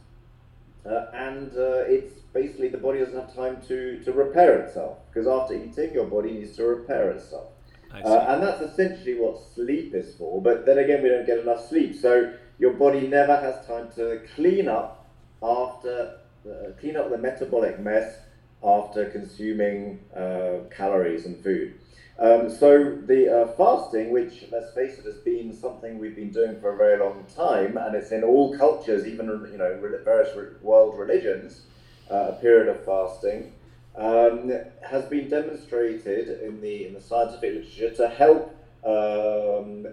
uh, 0.86 1.06
and 1.14 1.52
uh, 1.58 1.84
it's 1.88 2.14
basically 2.34 2.70
the 2.70 2.78
body 2.78 3.00
doesn't 3.00 3.20
have 3.20 3.36
time 3.36 3.62
to, 3.68 4.00
to 4.04 4.12
repair 4.12 4.60
itself 4.60 4.98
because 5.08 5.28
after 5.28 5.54
eating, 5.54 5.94
your 5.94 6.06
body 6.06 6.32
needs 6.32 6.56
to 6.56 6.64
repair 6.64 7.12
itself. 7.12 7.48
Uh, 7.92 8.26
and 8.30 8.44
that's 8.44 8.62
essentially 8.62 9.16
what 9.16 9.40
sleep 9.54 9.94
is 9.94 10.16
for. 10.16 10.42
But 10.42 10.66
then 10.66 10.80
again, 10.80 11.02
we 11.02 11.10
don't 11.10 11.26
get 11.26 11.40
enough 11.40 11.68
sleep, 11.70 11.96
so 11.96 12.34
your 12.60 12.74
body 12.74 13.08
never 13.08 13.36
has 13.36 13.66
time 13.66 13.90
to 13.96 14.22
clean 14.36 14.68
up 14.68 15.08
after 15.42 16.18
uh, 16.50 16.72
clean 16.80 16.96
up 16.96 17.10
the 17.10 17.18
metabolic 17.18 17.80
mess 17.80 18.20
after 18.66 19.06
consuming 19.10 20.00
uh, 20.16 20.66
calories 20.76 21.26
and 21.26 21.42
food. 21.44 21.76
Um, 22.18 22.50
so 22.50 22.96
the 22.96 23.42
uh, 23.42 23.48
fasting, 23.54 24.12
which 24.12 24.46
let's 24.52 24.74
face 24.74 24.98
it, 24.98 25.06
has 25.06 25.18
been 25.18 25.54
something 25.54 26.00
we've 26.00 26.16
been 26.16 26.32
doing 26.32 26.60
for 26.62 26.74
a 26.74 26.78
very 26.78 26.98
long 26.98 27.26
time, 27.36 27.78
and 27.78 27.94
it's 27.94 28.12
in 28.12 28.24
all 28.24 28.58
cultures, 28.58 29.06
even 29.06 29.28
you 29.52 29.58
know 29.58 29.80
various 30.04 30.36
world 30.62 30.98
religions, 30.98 31.64
uh, 32.10 32.32
a 32.32 32.34
period 32.42 32.70
of 32.70 32.86
fasting, 32.86 33.52
um, 33.98 34.54
has 34.82 35.04
been 35.06 35.30
demonstrated 35.30 36.42
in 36.42 36.62
the 36.62 36.88
in 36.88 36.94
the 36.94 37.02
scientific 37.02 37.54
literature 37.54 37.94
to 37.96 38.08
help 38.08 38.56
um, 38.86 39.86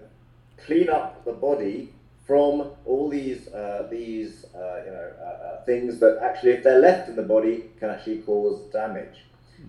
clean 0.65 0.89
up 0.89 1.25
the 1.25 1.33
body 1.33 1.93
from 2.33 2.71
all 2.87 3.11
these 3.11 3.49
uh, 3.49 3.87
these 3.91 4.47
uh, 4.55 4.79
you 4.87 4.93
know 4.97 5.09
uh, 5.21 5.25
uh, 5.25 5.65
things 5.65 5.99
that 6.01 6.19
actually, 6.23 6.53
if 6.53 6.65
they're 6.65 6.79
left 6.79 7.11
in 7.11 7.15
the 7.15 7.29
body, 7.37 7.65
can 7.79 7.91
actually 7.91 8.23
cause 8.23 8.59
damage. 8.73 9.19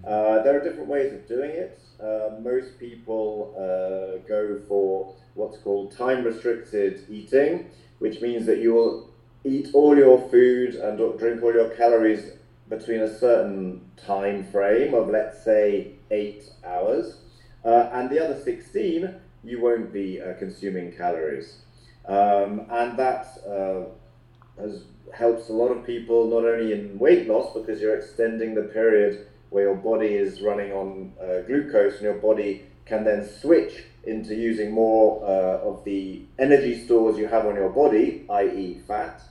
Uh, 0.08 0.42
there 0.44 0.58
are 0.58 0.64
different 0.64 0.88
ways 0.88 1.12
of 1.12 1.28
doing 1.28 1.52
it. 1.52 1.78
Uh, 2.02 2.40
most 2.40 2.80
people 2.80 3.54
uh, 3.58 4.26
go 4.30 4.62
for 4.70 5.14
what's 5.34 5.58
called 5.58 5.92
time 5.92 6.24
restricted 6.24 7.06
eating, 7.10 7.70
which 8.00 8.22
means 8.22 8.46
that 8.46 8.60
you 8.60 8.74
will 8.74 9.10
eat 9.44 9.68
all 9.74 9.98
your 9.98 10.18
food 10.30 10.76
and 10.76 11.20
drink 11.20 11.44
all 11.44 11.54
your 11.54 11.72
calories 11.72 12.32
between 12.70 13.02
a 13.02 13.20
certain 13.20 13.82
time 13.98 14.42
frame 14.46 14.94
of, 14.94 15.10
let's 15.10 15.44
say, 15.44 15.96
eight 16.12 16.50
hours. 16.66 17.18
Uh, 17.66 17.90
and 17.92 18.10
the 18.10 18.24
other 18.24 18.40
16, 18.40 19.14
you 19.44 19.60
won't 19.60 19.92
be 19.92 20.22
uh, 20.22 20.34
consuming 20.36 20.94
calories. 20.94 21.58
Um, 22.08 22.66
and 22.70 22.98
that 22.98 23.28
uh, 23.48 24.62
has 24.62 24.84
helps 25.14 25.50
a 25.50 25.54
lot 25.54 25.68
of 25.68 25.86
people 25.86 26.28
not 26.28 26.44
only 26.44 26.74
in 26.74 26.98
weight 26.98 27.28
loss 27.28 27.54
because 27.54 27.80
you're 27.80 27.96
extending 27.96 28.56
the 28.56 28.64
period 28.64 29.28
where 29.52 29.66
your 29.66 29.76
body 29.76 30.08
is 30.08 30.42
running 30.42 30.72
on 30.72 31.14
uh, 31.22 31.42
glucose 31.42 31.94
and 31.94 32.02
your 32.02 32.16
body 32.16 32.64
can 32.86 33.04
then 33.04 33.28
switch 33.40 33.84
into 34.04 34.36
using 34.36 34.72
more 34.72 35.24
uh, 35.24 35.60
of 35.60 35.84
the 35.86 36.24
energy 36.40 36.84
stores 36.84 37.18
you 37.18 37.28
have 37.28 37.46
on 37.46 37.56
your 37.56 37.70
body, 37.70 38.26
i.e., 38.30 38.82
fat. 38.88 39.22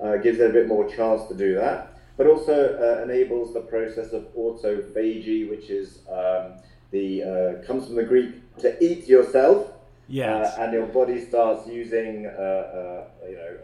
Uh, 0.00 0.16
gives 0.16 0.38
it 0.38 0.50
a 0.50 0.52
bit 0.52 0.68
more 0.68 0.88
chance 0.88 1.26
to 1.28 1.34
do 1.34 1.54
that, 1.54 1.98
but 2.16 2.26
also 2.26 2.76
uh, 2.76 3.02
enables 3.02 3.54
the 3.54 3.60
process 3.60 4.12
of 4.12 4.24
autophagy, 4.34 5.48
which 5.48 5.70
is 5.70 6.00
um, 6.10 6.54
the 6.90 7.22
uh, 7.22 7.66
comes 7.66 7.86
from 7.86 7.94
the 7.94 8.02
Greek 8.02 8.34
to 8.58 8.84
eat 8.84 9.06
yourself. 9.06 9.71
Yes. 10.12 10.58
Uh, 10.58 10.62
and 10.62 10.72
your 10.74 10.86
body 10.86 11.24
starts 11.24 11.66
using, 11.66 12.24
you 12.24 12.30
know, 12.30 13.56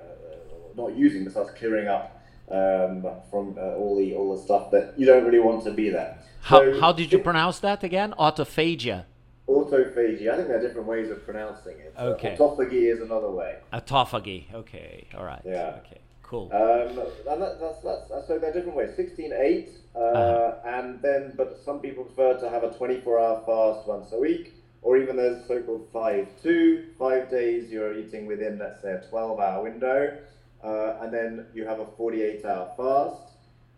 not 0.74 0.96
using, 0.96 1.24
but 1.24 1.32
starts 1.32 1.50
clearing 1.58 1.88
up 1.88 2.18
um, 2.50 3.06
from 3.30 3.56
uh, 3.58 3.76
all 3.76 3.96
the 3.98 4.14
all 4.14 4.34
the 4.34 4.42
stuff 4.42 4.70
that 4.70 4.94
you 4.96 5.04
don't 5.04 5.24
really 5.24 5.40
want 5.40 5.62
to 5.64 5.72
be 5.72 5.90
there. 5.90 6.16
How, 6.40 6.60
so, 6.60 6.80
how 6.80 6.92
did 6.92 7.12
you 7.12 7.18
pronounce 7.18 7.58
that 7.60 7.84
again? 7.84 8.14
Autophagia. 8.18 9.04
Autophagy. 9.46 10.30
I 10.30 10.36
think 10.36 10.48
there 10.48 10.58
are 10.58 10.66
different 10.66 10.86
ways 10.86 11.10
of 11.10 11.22
pronouncing 11.24 11.78
it. 11.78 11.94
Okay. 11.98 12.34
Uh, 12.34 12.38
autophagy 12.38 12.90
is 12.92 13.02
another 13.02 13.30
way. 13.30 13.58
Autophagy. 13.72 14.54
Okay. 14.54 15.06
All 15.14 15.24
right. 15.24 15.42
Yeah. 15.44 15.80
Okay. 15.84 15.98
Cool. 16.22 16.50
Um, 16.52 16.98
and 17.30 17.42
that, 17.42 17.58
that's, 17.60 17.82
that's, 17.82 18.26
so 18.26 18.38
there 18.38 18.50
are 18.50 18.52
different 18.52 18.76
ways. 18.76 18.90
16 18.96 19.32
8, 19.32 19.68
uh, 19.94 19.98
uh-huh. 19.98 20.54
and 20.66 21.00
then, 21.00 21.32
but 21.36 21.58
some 21.64 21.80
people 21.80 22.04
prefer 22.04 22.38
to 22.40 22.50
have 22.50 22.64
a 22.64 22.70
24 22.70 23.18
hour 23.18 23.42
fast 23.46 23.88
once 23.88 24.12
a 24.12 24.18
week, 24.18 24.52
or 24.82 24.96
even 24.96 25.16
there's 25.16 25.46
so 25.46 25.60
called 25.62 25.88
5 25.92 26.28
2, 26.42 26.84
five 26.98 27.30
days 27.30 27.70
you're 27.70 27.98
eating 27.98 28.26
within, 28.26 28.58
let's 28.58 28.80
say, 28.82 28.92
a 28.92 29.00
12 29.08 29.40
hour 29.40 29.62
window 29.62 30.18
uh, 30.62 30.96
and 31.02 31.12
then 31.12 31.46
you 31.54 31.66
have 31.66 31.80
a 31.80 31.86
48 31.96 32.44
hour 32.44 32.72
fast. 32.76 33.22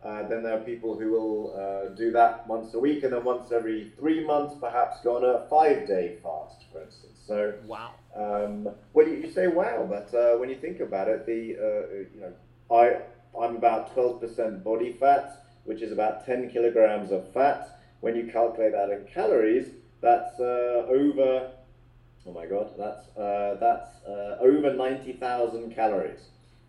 Uh, 0.03 0.27
then 0.29 0.43
there 0.43 0.57
are 0.57 0.63
people 0.63 0.99
who 0.99 1.11
will 1.11 1.55
uh, 1.55 1.95
do 1.95 2.11
that 2.11 2.47
once 2.49 2.73
a 2.73 2.79
week, 2.79 3.03
and 3.03 3.13
then 3.13 3.23
once 3.23 3.53
every 3.53 3.93
three 3.99 4.25
months, 4.25 4.55
perhaps 4.59 4.99
go 5.05 5.17
on 5.17 5.25
a 5.25 5.47
five 5.51 5.87
day 5.87 6.17
fast, 6.23 6.65
for 6.73 6.83
instance. 6.83 7.19
So, 7.27 7.53
wow. 7.67 7.93
Um, 8.17 8.69
well, 8.95 9.07
you, 9.07 9.17
you, 9.17 9.31
say 9.31 9.47
wow, 9.47 9.87
but 9.89 10.17
uh, 10.17 10.39
when 10.39 10.49
you 10.49 10.57
think 10.57 10.81
about 10.81 11.09
it, 11.09 11.27
the 11.27 11.55
uh, 11.55 11.95
you 12.15 12.21
know, 12.21 12.33
I 12.75 13.03
I'm 13.39 13.57
about 13.57 13.95
12% 13.95 14.65
body 14.65 14.97
fat, 14.99 15.45
which 15.65 15.83
is 15.83 15.93
about 15.93 16.25
10 16.25 16.51
kilograms 16.51 17.13
of 17.13 17.31
fat. 17.35 17.79
When 18.01 18.17
you 18.17 18.31
calculate 18.33 18.73
that 18.73 18.89
in 18.91 19.05
calories, 19.13 19.69
that's 20.01 20.39
uh, 20.41 20.87
over. 20.89 21.53
Oh 22.27 22.33
my 22.33 22.47
God, 22.47 22.73
that's 22.79 23.07
that's 23.61 23.91
over 24.41 24.75
90,000 24.75 25.75
calories. 25.75 26.21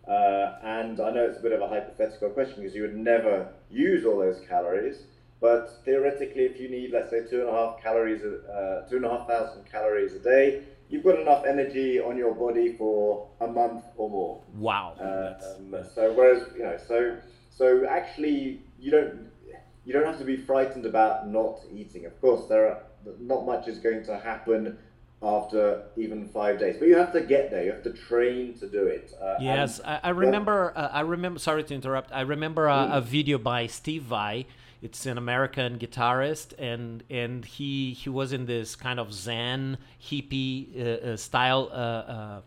Uh, 0.06 0.58
and 0.64 1.00
I 1.00 1.10
know 1.12 1.24
it's 1.24 1.38
a 1.38 1.42
bit 1.42 1.52
of 1.52 1.60
a 1.60 1.68
hypothetical 1.68 2.30
question 2.30 2.56
because 2.56 2.74
you 2.74 2.82
would 2.82 2.96
never 2.96 3.48
use 3.70 4.04
all 4.04 4.18
those 4.18 4.40
calories. 4.48 5.02
But 5.40 5.80
theoretically, 5.84 6.44
if 6.44 6.60
you 6.60 6.68
need, 6.68 6.92
let's 6.92 7.10
say, 7.10 7.22
two 7.28 7.40
and 7.40 7.48
a 7.48 7.52
half 7.52 7.82
calories, 7.82 8.22
uh, 8.22 8.86
two 8.88 8.96
and 8.96 9.04
a 9.04 9.10
half 9.10 9.26
thousand 9.26 9.64
calories 9.70 10.14
a 10.14 10.20
day, 10.20 10.62
you've 10.88 11.02
got 11.02 11.18
enough 11.18 11.44
energy 11.44 11.98
on 11.98 12.16
your 12.16 12.34
body 12.34 12.74
for 12.76 13.28
a 13.40 13.46
month 13.48 13.84
or 13.96 14.08
more. 14.08 14.40
Wow. 14.54 14.94
Um, 15.00 15.84
so 15.94 16.12
whereas 16.12 16.46
you 16.56 16.62
know, 16.62 16.78
so 16.86 17.16
so 17.50 17.86
actually, 17.86 18.60
you 18.78 18.90
don't 18.90 19.30
you 19.84 19.92
don't 19.92 20.06
have 20.06 20.18
to 20.18 20.24
be 20.24 20.36
frightened 20.36 20.86
about 20.86 21.28
not 21.28 21.60
eating. 21.72 22.06
Of 22.06 22.20
course, 22.20 22.48
there 22.48 22.68
are 22.68 22.82
not 23.20 23.46
much 23.46 23.68
is 23.68 23.78
going 23.78 24.04
to 24.04 24.18
happen 24.18 24.78
after 25.22 25.82
even 25.96 26.28
five 26.28 26.58
days. 26.58 26.76
But 26.78 26.88
you 26.88 26.96
have 26.96 27.12
to 27.12 27.20
get 27.20 27.50
there. 27.50 27.64
You 27.64 27.72
have 27.72 27.82
to 27.84 27.92
train 27.92 28.58
to 28.58 28.68
do 28.68 28.86
it. 28.86 29.12
Uh, 29.20 29.36
yes, 29.40 29.80
I, 29.84 30.00
I, 30.02 30.08
remember. 30.10 30.72
Uh, 30.74 30.88
I 30.92 31.00
remember. 31.00 31.38
Sorry 31.38 31.62
to 31.64 31.74
interrupt. 31.74 32.10
I 32.12 32.22
remember 32.22 32.66
a, 32.66 32.72
mm. 32.72 32.96
a, 32.96 33.00
video 33.00 33.38
by 33.38 33.66
Steve 33.66 34.02
Vai. 34.02 34.46
It's 34.80 35.06
an 35.06 35.16
American 35.16 35.78
guitarist, 35.78 36.54
and 36.58 37.04
and 37.08 37.44
he 37.44 37.92
he 37.92 38.10
was 38.10 38.32
in 38.32 38.46
this 38.46 38.74
kind 38.74 38.98
of 38.98 39.12
Zen 39.12 39.78
hippie 40.02 40.76
uh, 40.76 41.12
uh 41.12 41.16
style. 41.16 41.68
Uh, 41.70 41.76
uh, 41.76 42.40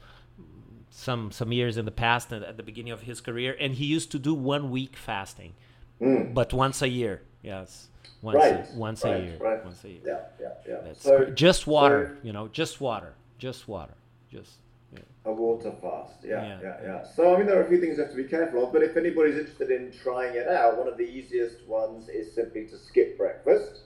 some 0.89 1.29
some 1.31 1.51
years 1.51 1.77
in 1.77 1.83
the 1.83 1.91
past, 1.91 2.31
at 2.31 2.55
the 2.55 2.63
beginning 2.63 2.93
of 2.93 3.01
his 3.01 3.19
career, 3.19 3.55
and 3.59 3.74
he 3.74 3.85
used 3.85 4.12
to 4.12 4.19
do 4.19 4.33
one 4.33 4.71
week 4.71 4.95
fasting, 4.95 5.53
mm. 6.01 6.33
but 6.33 6.53
once 6.53 6.81
a 6.81 6.88
year. 6.88 7.21
Yes 7.41 7.89
once 8.21 8.38
right. 8.38 8.53
a, 8.53 8.77
once 8.77 9.03
right. 9.03 9.15
a 9.15 9.24
year. 9.24 9.38
Right. 9.39 9.63
Once 9.63 9.83
a 9.83 9.89
year. 9.89 10.01
Yeah, 10.05 10.19
yeah, 10.39 10.47
yeah. 10.67 10.81
That's 10.83 11.01
so, 11.01 11.25
just 11.25 11.67
water, 11.67 12.17
so, 12.17 12.27
you 12.27 12.33
know, 12.33 12.47
just 12.47 12.81
water, 12.81 13.13
just 13.38 13.67
water, 13.67 13.95
just. 14.31 14.51
Yeah. 14.93 15.00
A 15.25 15.33
water 15.33 15.74
fast, 15.81 16.13
yeah, 16.24 16.45
yeah, 16.45 16.59
yeah, 16.62 16.77
yeah. 16.83 17.03
So 17.03 17.33
I 17.33 17.38
mean, 17.38 17.47
there 17.47 17.59
are 17.59 17.65
a 17.65 17.67
few 17.67 17.81
things 17.81 17.97
you 17.97 18.03
have 18.03 18.12
to 18.12 18.17
be 18.17 18.24
careful 18.25 18.63
of, 18.63 18.71
but 18.71 18.81
if 18.83 18.95
anybody's 18.95 19.35
interested 19.35 19.71
in 19.71 19.91
trying 19.91 20.35
it 20.35 20.47
out, 20.47 20.77
one 20.77 20.88
of 20.88 20.97
the 20.97 21.03
easiest 21.03 21.65
ones 21.67 22.07
is 22.07 22.33
simply 22.33 22.65
to 22.67 22.77
skip 22.77 23.17
breakfast 23.17 23.81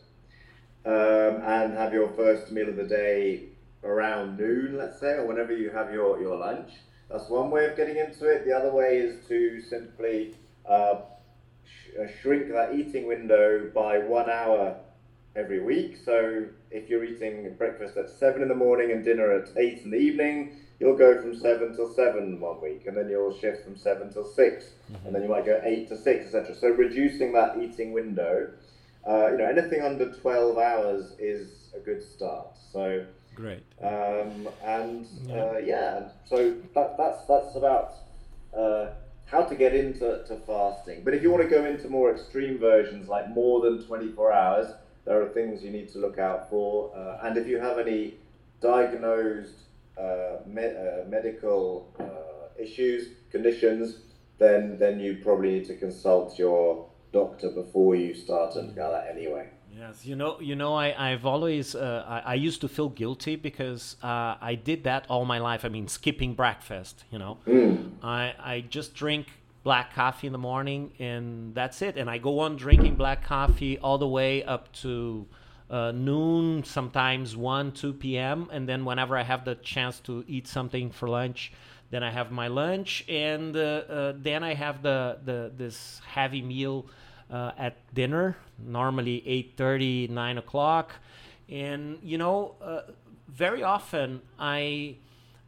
um, 0.86 1.42
and 1.46 1.74
have 1.74 1.94
your 1.94 2.10
first 2.10 2.52
meal 2.52 2.70
of 2.70 2.76
the 2.76 2.84
day 2.84 3.46
around 3.84 4.38
noon, 4.38 4.78
let's 4.78 5.00
say, 5.00 5.14
or 5.14 5.26
whenever 5.26 5.56
you 5.56 5.70
have 5.70 5.92
your, 5.92 6.22
your 6.22 6.36
lunch. 6.38 6.72
That's 7.10 7.30
one 7.30 7.50
way 7.50 7.66
of 7.66 7.76
getting 7.76 7.98
into 7.98 8.28
it. 8.28 8.46
The 8.46 8.54
other 8.54 8.72
way 8.72 8.98
is 8.98 9.26
to 9.28 9.62
simply 9.62 10.36
uh, 10.68 11.02
uh, 12.00 12.08
shrink 12.22 12.50
that 12.52 12.76
eating 12.76 13.08
window 13.08 13.70
by 13.74 14.00
one 14.00 14.30
hour 14.30 14.76
every 15.36 15.60
week. 15.60 15.98
So 16.04 16.46
if 16.72 16.90
you're 16.90 17.04
eating 17.04 17.54
breakfast 17.58 17.98
at 17.98 18.10
seven 18.10 18.42
in 18.42 18.48
the 18.48 18.56
morning 18.56 18.92
and 18.92 19.04
dinner 19.04 19.32
at 19.32 19.50
eight 19.58 19.82
in 19.84 19.92
the 19.92 19.98
evening, 19.98 20.58
you'll 20.80 20.98
go 20.98 21.22
from 21.22 21.36
seven 21.36 21.76
till 21.76 21.94
seven 21.94 22.40
one 22.40 22.62
week, 22.62 22.86
and 22.88 22.96
then 22.96 23.10
you'll 23.10 23.38
shift 23.38 23.64
from 23.64 23.78
seven 23.78 24.12
till 24.12 24.26
6 24.26 24.66
mm-hmm. 24.66 25.06
and 25.06 25.16
then 25.16 25.24
you 25.24 25.30
might 25.30 25.46
go 25.46 25.60
eight 25.64 25.90
to 25.90 25.98
six, 25.98 26.26
etc. 26.34 26.56
So 26.56 26.70
reducing 26.70 27.34
that 27.34 27.58
eating 27.62 27.92
window. 27.92 28.50
Uh, 29.08 29.32
you 29.32 29.38
know, 29.38 29.46
anything 29.46 29.82
under 29.82 30.12
twelve 30.14 30.58
hours 30.58 31.14
is 31.20 31.70
a 31.76 31.80
good 31.80 32.04
start. 32.04 32.48
So 32.72 33.06
great. 33.34 33.64
Um, 33.82 34.50
and 34.64 35.08
yeah. 35.26 35.36
Uh, 35.36 35.58
yeah, 35.64 36.08
so 36.26 36.56
that, 36.76 36.98
that's 36.98 37.26
that's 37.26 37.56
about. 37.56 37.94
Uh, 38.56 38.88
how 39.30 39.44
to 39.44 39.56
get 39.56 39.76
into 39.76 40.24
to 40.28 40.36
fasting. 40.48 41.02
But 41.04 41.14
if 41.14 41.22
you 41.22 41.32
want 41.32 41.44
to 41.44 41.50
go 41.50 41.66
into 41.66 41.88
more 41.88 42.12
extreme 42.12 42.58
versions, 42.58 43.08
like 43.08 43.30
more 43.30 43.62
than 43.62 43.84
24 43.84 44.34
hours, 44.34 44.72
there 45.06 45.22
are 45.22 45.30
things 45.30 45.64
you 45.64 45.72
need 45.72 45.90
to 45.90 46.00
look 46.00 46.18
out 46.18 46.50
for. 46.50 46.92
Uh, 46.96 47.28
and 47.28 47.38
if 47.38 47.48
you 47.48 47.60
have 47.60 47.78
any 47.78 48.16
diagnosed 48.62 49.54
uh, 49.98 50.38
me- 50.46 50.66
uh, 50.66 51.08
medical 51.08 51.94
uh, 52.00 52.62
issues, 52.62 53.10
conditions, 53.32 53.98
then 54.40 54.78
then 54.80 55.00
you 55.00 55.20
probably 55.22 55.52
need 55.52 55.66
to 55.66 55.76
consult 55.76 56.40
your 56.40 56.90
doctor 57.12 57.50
before 57.50 57.96
you 57.96 58.14
start 58.14 58.56
and 58.56 58.76
go 58.76 58.92
that 58.92 59.08
anyway. 59.16 59.50
Yes, 59.80 60.06
you 60.06 60.18
know, 60.18 60.42
you 60.42 60.58
know, 60.58 60.74
I, 60.74 61.12
I've 61.12 61.26
always, 61.26 61.74
uh, 61.74 62.04
I, 62.06 62.32
I, 62.32 62.34
used 62.34 62.60
to 62.62 62.68
feel 62.68 62.90
guilty 62.90 63.38
because 63.38 63.96
uh, 64.04 64.36
I 64.42 64.60
did 64.62 64.84
that 64.84 65.06
all 65.08 65.24
my 65.24 65.40
life. 65.40 65.64
I 65.64 65.70
mean, 65.70 65.88
skipping 65.88 66.34
breakfast. 66.34 67.06
You 67.10 67.20
know, 67.20 67.38
mm. 67.48 67.92
I, 68.04 68.34
I 68.38 68.60
just 68.68 68.94
drink 68.94 69.28
black 69.64 69.94
coffee 69.94 70.28
in 70.28 70.34
the 70.34 70.40
morning 70.40 70.92
and 71.00 71.56
that's 71.56 71.82
it. 71.82 71.96
And 71.96 72.10
I 72.10 72.18
go 72.18 72.40
on 72.40 72.58
drinking 72.58 72.96
black 72.96 73.24
coffee 73.24 73.80
all 73.80 73.98
the 73.98 74.08
way 74.08 74.44
up 74.44 74.70
to 74.84 75.26
uh, 75.70 75.92
noon, 75.92 76.66
sometimes 76.66 77.38
1, 77.38 77.72
2 77.72 77.94
p.m. 77.94 78.50
And 78.52 78.68
then 78.68 78.84
whenever 78.84 79.16
I 79.16 79.24
have 79.24 79.46
the 79.46 79.56
chance 79.56 80.02
to 80.02 80.26
eat 80.28 80.46
something 80.46 80.92
for 80.92 81.08
lunch, 81.08 81.54
then 81.90 82.04
I 82.04 82.12
have 82.12 82.32
my 82.32 82.48
lunch, 82.48 83.04
and 83.10 83.56
uh, 83.58 83.60
uh, 83.60 84.14
then 84.16 84.44
I 84.44 84.54
have 84.54 84.84
the, 84.84 85.18
the 85.26 85.52
this 85.58 86.00
heavy 86.06 86.44
meal 86.44 86.86
uh, 87.30 87.52
at 87.58 87.76
dinner, 87.94 88.38
normally 88.58 89.24
8:30, 89.26 90.10
9 90.10 90.38
o'clock, 90.38 90.96
and 91.50 92.00
you 92.04 92.18
know, 92.18 92.56
uh, 92.62 92.82
very 93.28 93.64
often 93.64 94.22
I 94.38 94.96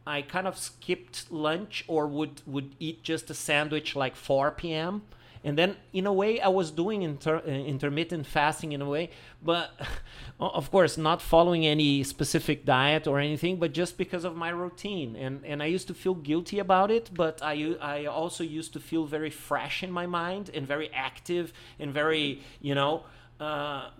I 0.06 0.22
kind 0.22 0.46
of 0.46 0.58
skipped 0.58 1.30
lunch 1.30 1.84
or 1.88 2.06
would 2.06 2.42
would 2.46 2.74
eat 2.78 3.02
just 3.02 3.30
a 3.30 3.34
sandwich 3.34 3.94
like 3.96 4.16
4 4.16 4.50
p.m. 4.52 5.02
And 5.44 5.58
then, 5.58 5.76
in 5.92 6.06
a 6.06 6.12
way, 6.12 6.40
I 6.40 6.48
was 6.48 6.70
doing 6.70 7.02
inter- 7.02 7.42
uh, 7.44 7.50
intermittent 7.50 8.26
fasting 8.26 8.72
in 8.72 8.80
a 8.80 8.88
way, 8.88 9.10
but 9.42 9.70
of 10.40 10.70
course, 10.70 10.96
not 10.96 11.20
following 11.20 11.66
any 11.66 12.04
specific 12.04 12.64
diet 12.64 13.06
or 13.06 13.18
anything, 13.18 13.56
but 13.56 13.72
just 13.72 13.98
because 13.98 14.24
of 14.24 14.36
my 14.36 14.50
routine. 14.50 15.16
And 15.16 15.44
and 15.44 15.62
I 15.62 15.66
used 15.66 15.88
to 15.88 15.94
feel 15.94 16.14
guilty 16.14 16.58
about 16.58 16.90
it, 16.90 17.10
but 17.12 17.42
I 17.42 17.76
I 17.80 18.06
also 18.06 18.44
used 18.44 18.72
to 18.74 18.80
feel 18.80 19.04
very 19.04 19.30
fresh 19.30 19.82
in 19.82 19.90
my 19.90 20.06
mind 20.06 20.50
and 20.54 20.66
very 20.66 20.90
active 20.94 21.52
and 21.80 21.92
very 21.92 22.40
you 22.60 22.74
know 22.74 23.04
uh, 23.40 23.90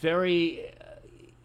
very 0.00 0.72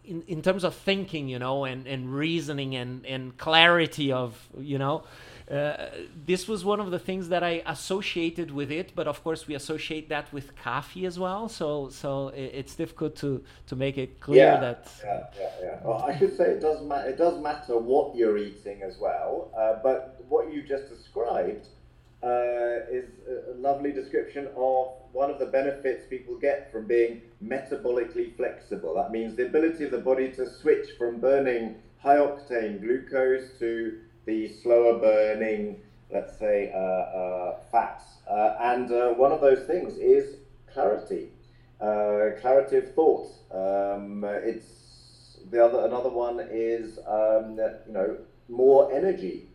in, 0.04 0.22
in 0.26 0.42
terms 0.42 0.64
of 0.64 0.74
thinking, 0.74 1.28
you 1.28 1.38
know, 1.38 1.64
and, 1.64 1.86
and 1.86 2.12
reasoning 2.12 2.74
and, 2.74 3.06
and 3.06 3.36
clarity 3.38 4.10
of, 4.10 4.48
you 4.58 4.76
know, 4.76 5.04
uh, 5.50 5.88
this 6.26 6.46
was 6.46 6.64
one 6.64 6.78
of 6.78 6.90
the 6.92 6.98
things 6.98 7.28
that 7.28 7.42
I 7.42 7.62
associated 7.66 8.52
with 8.52 8.70
it, 8.70 8.92
but 8.94 9.08
of 9.08 9.22
course 9.24 9.48
we 9.48 9.54
associate 9.56 10.08
that 10.08 10.32
with 10.32 10.54
coffee 10.56 11.06
as 11.06 11.18
well. 11.18 11.48
So 11.48 11.88
so 11.88 12.28
it's 12.28 12.76
difficult 12.76 13.16
to 13.16 13.42
to 13.66 13.74
make 13.76 13.98
it 13.98 14.20
clear 14.20 14.44
yeah, 14.44 14.60
that. 14.60 14.92
Yeah, 15.04 15.24
yeah, 15.38 15.50
yeah. 15.62 15.80
Well, 15.82 16.04
I 16.04 16.16
should 16.16 16.36
say 16.36 16.44
it 16.44 16.60
does 16.60 16.82
matter. 16.82 17.08
It 17.08 17.18
does 17.18 17.40
matter 17.42 17.76
what 17.78 18.14
you're 18.14 18.38
eating 18.38 18.82
as 18.82 18.98
well. 18.98 19.50
Uh, 19.58 19.82
but 19.82 20.24
what 20.28 20.52
you 20.52 20.62
just 20.62 20.88
described 20.88 21.66
uh, 22.22 22.86
is 22.90 23.06
a 23.28 23.54
lovely 23.58 23.90
description 23.90 24.48
of 24.56 24.92
one 25.12 25.30
of 25.30 25.40
the 25.40 25.46
benefits 25.46 26.04
people 26.08 26.36
get 26.36 26.70
from 26.70 26.86
being 26.86 27.22
metabolically 27.42 28.36
flexible. 28.36 28.94
That 28.94 29.10
means 29.10 29.34
the 29.34 29.46
ability 29.46 29.84
of 29.84 29.90
the 29.90 29.98
body 29.98 30.30
to 30.32 30.48
switch 30.48 30.90
from 30.96 31.18
burning 31.18 31.76
high 31.98 32.16
octane 32.16 32.80
glucose 32.80 33.58
to 33.58 33.98
the 34.26 34.48
slower 34.48 34.98
burning, 34.98 35.80
let's 36.12 36.38
say, 36.38 36.72
uh, 36.74 36.78
uh, 36.78 37.56
fats. 37.70 38.04
Uh, 38.28 38.56
and 38.60 38.92
uh, 38.92 39.10
one 39.10 39.32
of 39.32 39.40
those 39.40 39.66
things 39.66 39.96
is 39.96 40.36
clarity, 40.72 41.28
uh, 41.80 42.30
clarity 42.40 42.76
of 42.76 42.94
thought. 42.94 43.28
Um, 43.50 44.24
it's 44.24 45.38
the 45.50 45.64
other 45.64 45.84
another 45.84 46.10
one 46.10 46.40
is 46.50 46.98
um, 47.08 47.58
you 47.86 47.92
know 47.92 48.16
more 48.48 48.92
energy, 48.92 49.48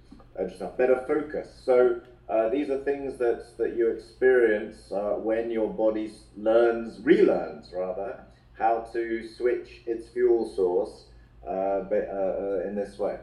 just 0.50 0.62
a 0.62 0.68
better 0.78 1.04
focus. 1.08 1.48
So 1.64 2.02
uh, 2.28 2.50
these 2.50 2.70
are 2.70 2.80
things 2.80 3.18
that, 3.18 3.58
that 3.58 3.76
you 3.76 3.90
experience 3.90 4.92
uh, 4.92 5.14
when 5.14 5.52
your 5.52 5.70
body 5.70 6.12
learns, 6.36 7.00
relearns 7.00 7.74
rather, 7.74 8.20
how 8.58 8.80
to 8.94 9.28
switch 9.28 9.82
its 9.86 10.10
fuel 10.10 10.52
source 10.56 11.06
uh, 11.48 11.84
in 12.66 12.76
this 12.76 12.98
way. 12.98 13.18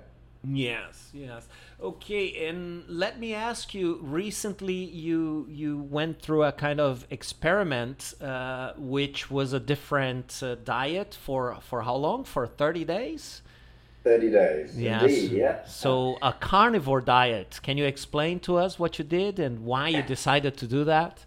Yes, 0.44 1.10
yes. 1.12 1.46
Okay, 1.80 2.48
and 2.48 2.84
let 2.88 3.20
me 3.20 3.32
ask 3.32 3.74
you. 3.74 4.00
Recently, 4.02 4.74
you 4.74 5.46
you 5.48 5.78
went 5.78 6.20
through 6.20 6.42
a 6.42 6.52
kind 6.52 6.80
of 6.80 7.06
experiment, 7.10 8.14
uh, 8.20 8.72
which 8.76 9.30
was 9.30 9.52
a 9.52 9.60
different 9.60 10.42
diet 10.64 11.14
for 11.14 11.58
for 11.60 11.82
how 11.82 11.94
long? 11.94 12.24
For 12.24 12.46
thirty 12.46 12.84
days. 12.84 13.42
30 14.04 14.30
days. 14.30 14.80
Yes. 14.80 15.02
Indeed, 15.02 15.30
yeah. 15.30 15.64
So, 15.64 16.18
a 16.22 16.32
carnivore 16.32 17.00
diet. 17.00 17.60
Can 17.62 17.78
you 17.78 17.84
explain 17.84 18.40
to 18.40 18.56
us 18.56 18.76
what 18.76 18.98
you 18.98 19.04
did 19.04 19.38
and 19.38 19.64
why 19.64 19.88
you 19.88 20.02
decided 20.02 20.56
to 20.56 20.66
do 20.66 20.82
that? 20.84 21.24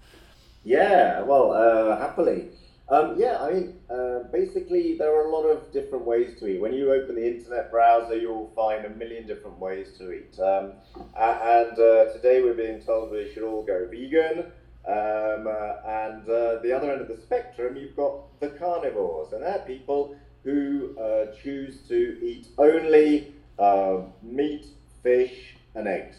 Yeah, 0.66 1.22
well, 1.22 1.54
uh, 1.54 1.98
happily. 1.98 2.50
Um, 2.88 3.16
yeah, 3.18 3.42
I 3.42 3.52
mean, 3.52 3.80
uh, 3.90 4.20
basically, 4.32 4.96
there 4.96 5.16
are 5.16 5.26
a 5.26 5.32
lot 5.32 5.46
of 5.46 5.72
different 5.74 6.06
ways 6.06 6.40
to 6.40 6.48
eat. 6.48 6.62
When 6.62 6.74
you 6.74 6.94
open 6.94 7.16
the 7.16 7.26
internet 7.26 7.72
browser, 7.72 8.16
you'll 8.16 8.52
find 8.56 8.86
a 8.86 8.90
million 8.90 9.26
different 9.26 9.58
ways 9.58 9.88
to 9.98 10.12
eat. 10.12 10.40
Um, 10.40 10.74
and 11.18 11.80
uh, 11.80 12.14
today 12.14 12.44
we're 12.44 12.54
being 12.54 12.82
told 12.82 13.12
we 13.12 13.32
should 13.34 13.44
all 13.44 13.64
go 13.64 13.88
vegan. 13.90 14.52
Um, 14.88 15.48
uh, 15.48 15.82
and 15.84 16.30
uh, 16.30 16.60
the 16.62 16.72
other 16.76 16.92
end 16.92 17.02
of 17.02 17.08
the 17.08 17.18
spectrum, 17.18 17.76
you've 17.76 17.96
got 17.96 18.40
the 18.40 18.50
carnivores, 18.50 19.34
and 19.34 19.42
they're 19.42 19.64
people 19.66 20.16
who 20.44 20.96
uh, 21.00 21.34
choose 21.42 21.80
to 21.88 22.24
eat 22.24 22.50
only 22.60 23.34
uh, 23.58 24.02
meat, 24.22 24.68
fish, 25.02 25.56
and 25.74 25.88
eggs. 25.88 26.18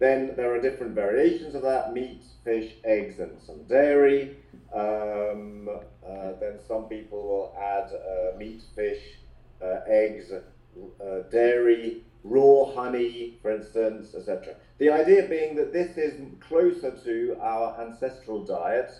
Then 0.00 0.32
there 0.34 0.52
are 0.54 0.60
different 0.60 0.94
variations 0.94 1.54
of 1.54 1.60
that 1.62 1.92
meat, 1.92 2.22
fish, 2.42 2.72
eggs, 2.84 3.20
and 3.20 3.38
some 3.46 3.62
dairy. 3.64 4.34
Um, 4.74 5.68
uh, 5.68 6.32
then 6.40 6.58
some 6.66 6.84
people 6.84 7.22
will 7.22 7.56
add 7.60 7.92
uh, 7.92 8.36
meat, 8.38 8.62
fish, 8.74 9.02
uh, 9.62 9.80
eggs, 9.86 10.32
uh, 10.32 11.18
dairy, 11.30 12.02
raw 12.24 12.64
honey, 12.74 13.38
for 13.42 13.50
instance, 13.50 14.14
etc. 14.14 14.54
The 14.78 14.90
idea 14.90 15.26
being 15.28 15.54
that 15.56 15.74
this 15.74 15.98
is 15.98 16.18
closer 16.40 16.96
to 17.04 17.36
our 17.38 17.78
ancestral 17.82 18.42
diet, 18.42 18.90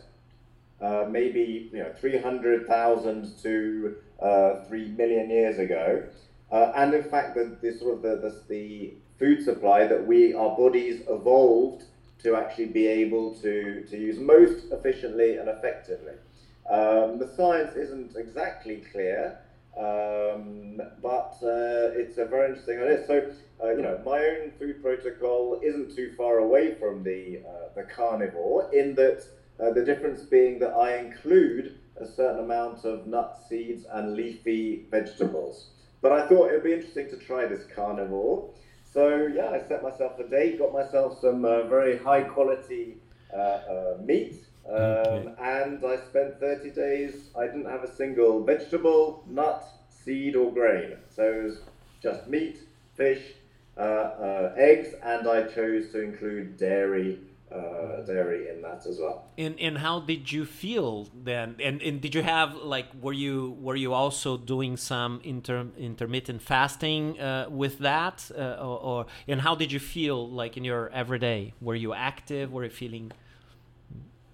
uh, 0.83 1.07
maybe 1.09 1.71
you 1.73 1.79
know 1.79 1.93
300,000 1.99 3.39
to 3.43 3.97
uh, 4.21 4.65
three 4.69 4.89
million 4.89 5.31
years 5.31 5.59
ago, 5.59 6.05
and 6.53 6.93
in 6.93 7.05
fact 7.05 7.37
the, 7.37 7.57
the 7.63 7.79
sort 7.79 7.95
of 7.95 8.03
the, 8.03 8.17
the, 8.17 8.43
the 8.49 8.95
food 9.21 9.45
supply 9.45 9.87
that 9.87 10.05
we 10.05 10.35
our 10.35 10.57
bodies 10.57 11.03
evolved 11.09 11.85
to 12.23 12.35
actually 12.35 12.67
be 12.67 12.87
able 12.87 13.35
to, 13.35 13.85
to 13.89 13.97
use 13.97 14.19
most 14.19 14.73
efficiently 14.73 15.37
and 15.37 15.49
effectively. 15.49 16.15
Um, 16.69 17.19
the 17.19 17.31
science 17.37 17.77
isn't 17.77 18.17
exactly 18.17 18.83
clear, 18.93 19.39
um, 19.77 20.81
but 21.03 21.37
uh, 21.43 21.95
it's 22.01 22.19
a 22.19 22.25
very 22.25 22.49
interesting 22.51 22.79
idea. 22.81 23.07
So, 23.07 23.33
uh, 23.63 23.71
you 23.71 23.83
know, 23.83 24.01
my 24.05 24.19
own 24.19 24.53
food 24.59 24.83
protocol 24.83 25.61
isn't 25.63 25.95
too 25.95 26.13
far 26.17 26.39
away 26.39 26.75
from 26.75 27.03
the, 27.03 27.41
uh, 27.47 27.75
the 27.75 27.85
carnivore 27.85 28.71
in 28.75 28.95
that 28.97 29.25
uh, 29.61 29.71
the 29.73 29.85
difference 29.85 30.23
being 30.23 30.59
that 30.59 30.73
I 30.73 30.97
include 30.97 31.79
a 32.01 32.07
certain 32.07 32.41
amount 32.45 32.85
of 32.87 33.07
nuts, 33.07 33.49
seeds, 33.49 33.85
and 33.93 34.15
leafy 34.15 34.87
vegetables. 34.91 35.67
But 36.01 36.13
I 36.13 36.27
thought 36.27 36.49
it 36.49 36.53
would 36.55 36.65
be 36.65 36.73
interesting 36.73 37.11
to 37.11 37.17
try 37.19 37.45
this 37.47 37.67
carnivore. 37.75 38.49
So 38.93 39.27
yeah, 39.27 39.51
I 39.51 39.61
set 39.61 39.83
myself 39.83 40.19
a 40.19 40.25
date, 40.25 40.59
got 40.59 40.73
myself 40.73 41.21
some 41.21 41.45
uh, 41.45 41.63
very 41.63 41.97
high 41.97 42.23
quality 42.23 42.97
uh, 43.33 43.37
uh 43.37 43.97
meat, 44.03 44.45
um, 44.69 44.75
okay. 44.75 45.35
and 45.41 45.85
I 45.85 45.97
spent 45.97 46.41
30 46.41 46.71
days. 46.71 47.31
I 47.39 47.47
didn't 47.47 47.67
have 47.67 47.85
a 47.85 47.95
single 47.95 48.43
vegetable, 48.43 49.25
nut, 49.29 49.65
seed, 49.89 50.35
or 50.35 50.53
grain. 50.53 50.97
So 51.15 51.23
it 51.23 51.43
was 51.45 51.61
just 52.03 52.27
meat, 52.27 52.59
fish, 52.97 53.23
uh, 53.77 53.81
uh, 53.81 54.55
eggs, 54.57 54.95
and 55.03 55.29
I 55.29 55.45
chose 55.45 55.93
to 55.93 56.03
include 56.03 56.57
dairy 56.57 57.21
uh, 57.53 58.05
dairy 58.07 58.49
in 58.49 58.63
that 58.63 58.87
as 58.87 58.99
well. 58.99 59.25
And 59.37 59.59
and 59.61 59.79
how 59.79 60.01
did 60.01 60.31
you 60.31 60.45
feel 60.45 61.09
then? 61.15 61.57
And 61.61 61.83
and 61.83 62.01
did 62.01 62.15
you 62.15 62.23
have 62.23 62.55
like 62.55 62.87
were 63.01 63.13
you 63.13 63.57
were 63.61 63.77
you 63.77 63.93
also 63.93 64.37
doing 64.37 64.77
some 64.77 65.21
inter, 65.25 65.67
intermittent 65.79 66.43
fasting 66.43 67.21
uh, 67.21 67.47
with 67.51 67.79
that, 67.79 68.31
uh, 68.37 68.57
or, 68.61 68.79
or, 68.81 69.07
and 69.27 69.41
how 69.41 69.55
did 69.55 69.73
you 69.73 69.81
feel 69.81 70.29
like 70.29 70.57
in 70.57 70.65
your 70.65 70.91
everyday? 70.91 71.55
Were 71.61 71.75
you 71.75 71.93
active? 71.93 72.53
Were 72.53 72.65
you 72.65 72.71
feeling? 72.71 73.13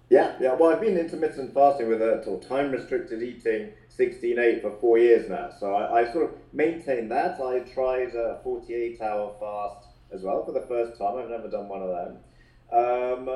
Yeah, 0.09 0.35
yeah. 0.39 0.53
Well, 0.53 0.71
I've 0.71 0.79
been 0.79 0.97
intermittent 0.97 1.53
fasting 1.53 1.89
with 1.89 2.01
a 2.01 2.23
or 2.25 2.39
time 2.39 2.71
restricted 2.71 3.21
eating 3.21 3.71
16-8 3.97 4.61
for 4.61 4.71
four 4.79 4.97
years 4.97 5.29
now. 5.29 5.49
So 5.59 5.73
I, 5.73 6.01
I, 6.01 6.13
sort 6.13 6.25
of 6.25 6.37
maintained 6.53 7.11
that. 7.11 7.41
I 7.41 7.59
tried 7.59 8.15
a 8.15 8.39
48 8.41 9.01
hour 9.01 9.35
fast 9.37 9.87
as 10.13 10.23
well 10.23 10.45
for 10.45 10.53
the 10.53 10.61
first 10.61 10.97
time. 10.97 11.17
I've 11.17 11.29
never 11.29 11.49
done 11.49 11.67
one 11.67 11.81
of 11.81 11.89
them. 11.89 12.19
Um, 12.71 13.29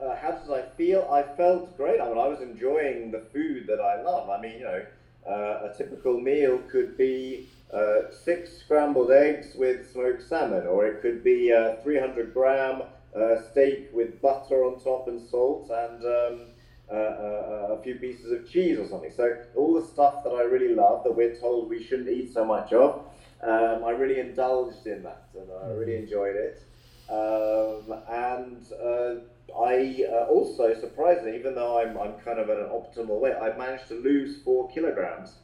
uh, 0.00 0.16
how 0.16 0.32
did 0.32 0.50
I 0.52 0.62
feel? 0.76 1.08
I 1.10 1.22
felt 1.36 1.76
great. 1.76 2.00
I 2.00 2.08
mean, 2.08 2.18
I 2.18 2.26
was 2.26 2.40
enjoying 2.40 3.10
the 3.10 3.20
food 3.32 3.66
that 3.68 3.80
I 3.80 4.02
love. 4.02 4.28
I 4.28 4.40
mean, 4.40 4.58
you 4.58 4.64
know, 4.64 4.84
uh, 5.26 5.70
a 5.70 5.74
typical 5.76 6.20
meal 6.20 6.58
could 6.70 6.96
be 6.98 7.48
uh, 7.72 8.10
six 8.10 8.58
scrambled 8.58 9.10
eggs 9.10 9.54
with 9.54 9.90
smoked 9.92 10.22
salmon, 10.22 10.66
or 10.66 10.86
it 10.86 11.00
could 11.00 11.24
be 11.24 11.50
a 11.50 11.78
300 11.82 12.34
gram 12.34 12.82
uh, 13.16 13.36
steak 13.50 13.88
with 13.92 14.20
butter 14.20 14.64
on 14.64 14.80
top 14.80 15.08
and 15.08 15.20
salt 15.20 15.70
and 15.70 16.04
um, 16.04 16.46
uh, 16.90 16.94
uh, 16.94 17.76
a 17.78 17.82
few 17.82 17.94
pieces 17.94 18.30
of 18.32 18.50
cheese 18.50 18.78
or 18.78 18.86
something. 18.86 19.10
So, 19.10 19.36
all 19.56 19.74
the 19.74 19.86
stuff 19.86 20.22
that 20.24 20.30
I 20.30 20.42
really 20.42 20.74
love 20.74 21.04
that 21.04 21.16
we're 21.16 21.34
told 21.36 21.70
we 21.70 21.82
shouldn't 21.82 22.08
eat 22.08 22.32
so 22.32 22.44
much 22.44 22.72
of, 22.72 23.04
um, 23.42 23.84
I 23.84 23.90
really 23.90 24.20
indulged 24.20 24.86
in 24.86 25.02
that 25.04 25.28
and 25.34 25.48
I 25.62 25.68
really 25.68 25.92
mm-hmm. 25.92 26.04
enjoyed 26.04 26.36
it. 26.36 26.62
Um, 27.08 27.98
and 28.08 28.64
uh, 28.72 29.14
I 29.60 30.04
uh, 30.10 30.26
also, 30.26 30.74
surprisingly, 30.74 31.36
even 31.38 31.54
though 31.54 31.80
I'm, 31.80 31.96
I'm 31.98 32.14
kind 32.24 32.38
of 32.38 32.48
at 32.50 32.58
an 32.58 32.66
optimal 32.66 33.20
weight, 33.20 33.34
I 33.40 33.56
managed 33.56 33.88
to 33.88 33.94
lose 33.94 34.42
four 34.42 34.70
kilograms 34.70 35.34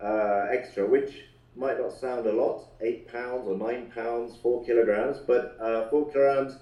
uh, 0.00 0.46
extra, 0.50 0.86
which 0.86 1.24
might 1.56 1.78
not 1.78 1.92
sound 1.92 2.26
a 2.26 2.32
lot 2.32 2.64
eight 2.80 3.10
pounds 3.12 3.48
or 3.48 3.56
nine 3.56 3.90
pounds, 3.92 4.36
four 4.42 4.64
kilograms, 4.64 5.18
but 5.26 5.56
uh, 5.60 5.88
four 5.90 6.10
kilograms 6.10 6.58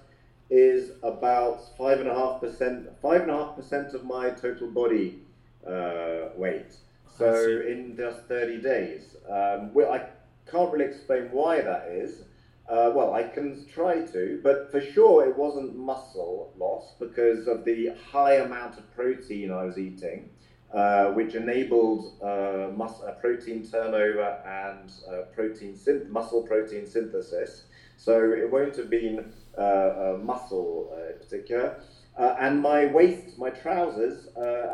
is 0.48 0.92
about 1.02 1.76
five 1.76 2.00
and 2.00 2.08
a 2.08 2.14
half 2.14 2.40
percent, 2.40 2.88
five 3.02 3.22
and 3.22 3.30
a 3.30 3.34
half 3.34 3.56
percent 3.56 3.92
of 3.94 4.04
my 4.04 4.30
total 4.30 4.70
body 4.70 5.20
uh, 5.66 6.30
weight. 6.36 6.72
So 7.18 7.32
in 7.66 7.96
just 7.96 8.20
30 8.28 8.60
days. 8.60 9.16
Um, 9.28 9.72
well, 9.72 9.92
I 9.92 10.06
can't 10.50 10.70
really 10.72 10.84
explain 10.84 11.30
why 11.32 11.62
that 11.62 11.88
is. 11.88 12.24
Uh, 12.68 12.90
well, 12.92 13.14
I 13.14 13.22
can 13.22 13.64
try 13.72 14.00
to, 14.06 14.40
but 14.42 14.72
for 14.72 14.80
sure 14.80 15.28
it 15.28 15.36
wasn't 15.36 15.76
muscle 15.76 16.52
loss 16.58 16.94
because 16.98 17.46
of 17.46 17.64
the 17.64 17.92
high 18.10 18.36
amount 18.36 18.76
of 18.76 18.92
protein 18.92 19.52
I 19.52 19.64
was 19.64 19.78
eating, 19.78 20.30
uh, 20.74 21.12
which 21.12 21.36
enabled 21.36 22.20
uh, 22.20 22.72
mus- 22.76 23.02
uh, 23.06 23.12
protein 23.20 23.64
turnover 23.64 24.42
and 24.44 24.90
uh, 25.08 25.26
protein 25.32 25.78
muscle 26.10 26.42
protein 26.42 26.88
synthesis. 26.88 27.66
So 27.98 28.32
it 28.32 28.50
won't 28.50 28.74
have 28.76 28.90
been 28.90 29.32
uh, 29.56 30.18
muscle 30.20 30.92
in 31.08 31.18
particular. 31.18 31.80
and 32.18 32.60
my 32.60 32.86
waist, 32.86 33.38
my 33.38 33.50
trousers, 33.50 34.26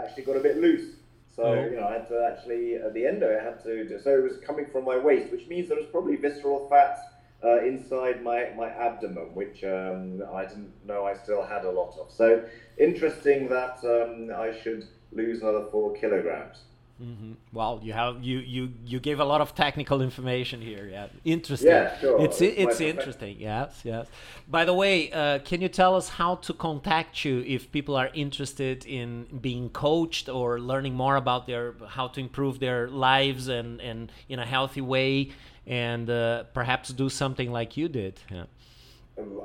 actually 0.02 0.24
got 0.24 0.36
a 0.36 0.40
bit 0.40 0.56
loose. 0.56 0.96
So 1.36 1.44
oh. 1.44 1.64
you 1.64 1.76
know, 1.76 1.86
I 1.88 1.92
had 1.92 2.08
to 2.08 2.30
actually 2.32 2.76
at 2.76 2.94
the 2.94 3.06
end 3.06 3.22
of 3.22 3.30
it, 3.30 3.38
I 3.38 3.44
had 3.44 3.62
to. 3.64 3.86
Do, 3.86 4.00
so 4.00 4.10
it 4.18 4.22
was 4.22 4.38
coming 4.38 4.66
from 4.72 4.86
my 4.86 4.96
waist, 4.96 5.30
which 5.30 5.46
means 5.46 5.68
there 5.68 5.76
was 5.76 5.86
probably 5.86 6.16
visceral 6.16 6.68
fat 6.70 7.11
uh, 7.44 7.64
inside 7.64 8.22
my, 8.22 8.50
my 8.56 8.68
abdomen, 8.68 9.34
which 9.34 9.64
um, 9.64 10.22
I 10.32 10.44
didn't 10.44 10.72
know 10.86 11.04
I 11.04 11.14
still 11.14 11.42
had 11.42 11.64
a 11.64 11.70
lot 11.70 11.96
of. 11.98 12.10
So 12.10 12.44
interesting 12.78 13.48
that 13.48 13.78
um, 13.84 14.30
I 14.36 14.56
should 14.62 14.86
lose 15.12 15.42
another 15.42 15.66
four 15.70 15.94
kilograms. 15.94 16.58
Mm-hmm. 17.02 17.32
Well, 17.52 17.80
you 17.82 17.92
have 17.94 18.22
you 18.22 18.38
you 18.38 18.72
you 18.84 19.00
gave 19.00 19.18
a 19.18 19.24
lot 19.24 19.40
of 19.40 19.56
technical 19.56 20.02
information 20.02 20.60
here. 20.60 20.88
Yeah, 20.88 21.06
interesting. 21.24 21.70
Yeah, 21.70 21.98
sure. 21.98 22.20
It's 22.20 22.40
it's, 22.40 22.80
interesting. 22.80 23.40
Yes, 23.40 23.80
yes. 23.82 24.06
By 24.48 24.64
the 24.64 24.74
way, 24.74 25.10
uh, 25.10 25.40
can 25.40 25.60
you 25.60 25.68
tell 25.68 25.96
us 25.96 26.10
how 26.10 26.36
to 26.36 26.52
contact 26.52 27.24
you 27.24 27.42
if 27.44 27.72
people 27.72 27.96
are 27.96 28.10
interested 28.14 28.86
in 28.86 29.26
being 29.40 29.70
coached 29.70 30.28
or 30.28 30.60
learning 30.60 30.94
more 30.94 31.16
about 31.16 31.48
their 31.48 31.74
how 31.88 32.06
to 32.08 32.20
improve 32.20 32.60
their 32.60 32.88
lives 32.88 33.48
and 33.48 33.80
and 33.80 34.12
in 34.28 34.38
a 34.38 34.46
healthy 34.46 34.82
way? 34.82 35.32
And 35.66 36.10
uh, 36.10 36.44
perhaps 36.54 36.90
do 36.90 37.08
something 37.08 37.52
like 37.52 37.76
you 37.76 37.88
did. 37.88 38.20
Yeah. 38.30 38.44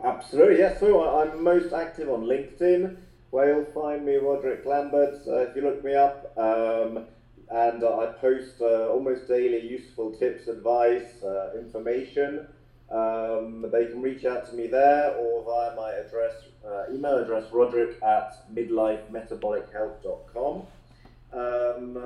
Absolutely, 0.03 0.59
yes. 0.59 0.79
So 0.79 1.19
I'm 1.19 1.43
most 1.43 1.73
active 1.73 2.09
on 2.09 2.23
LinkedIn, 2.23 2.95
where 3.31 3.53
you'll 3.53 3.65
find 3.65 4.05
me, 4.05 4.15
Roderick 4.15 4.65
Lambert. 4.65 5.19
Uh, 5.27 5.39
if 5.39 5.53
you 5.55 5.61
look 5.61 5.83
me 5.83 5.93
up, 5.93 6.31
um, 6.37 7.05
and 7.49 7.83
uh, 7.83 7.99
I 7.99 8.05
post 8.19 8.61
uh, 8.61 8.87
almost 8.89 9.27
daily 9.27 9.67
useful 9.67 10.11
tips, 10.11 10.47
advice, 10.47 11.21
uh, 11.23 11.51
information. 11.57 12.47
Um, 12.89 13.65
they 13.71 13.87
can 13.87 14.01
reach 14.01 14.23
out 14.25 14.49
to 14.49 14.55
me 14.55 14.67
there 14.67 15.13
or 15.15 15.43
via 15.43 15.75
my 15.75 15.91
address, 15.91 16.33
uh, 16.65 16.85
email 16.93 17.17
address, 17.17 17.51
roderick 17.51 18.01
at 18.01 18.45
midlifemetabolichealth.com. 18.53 20.63
Um, 21.33 21.99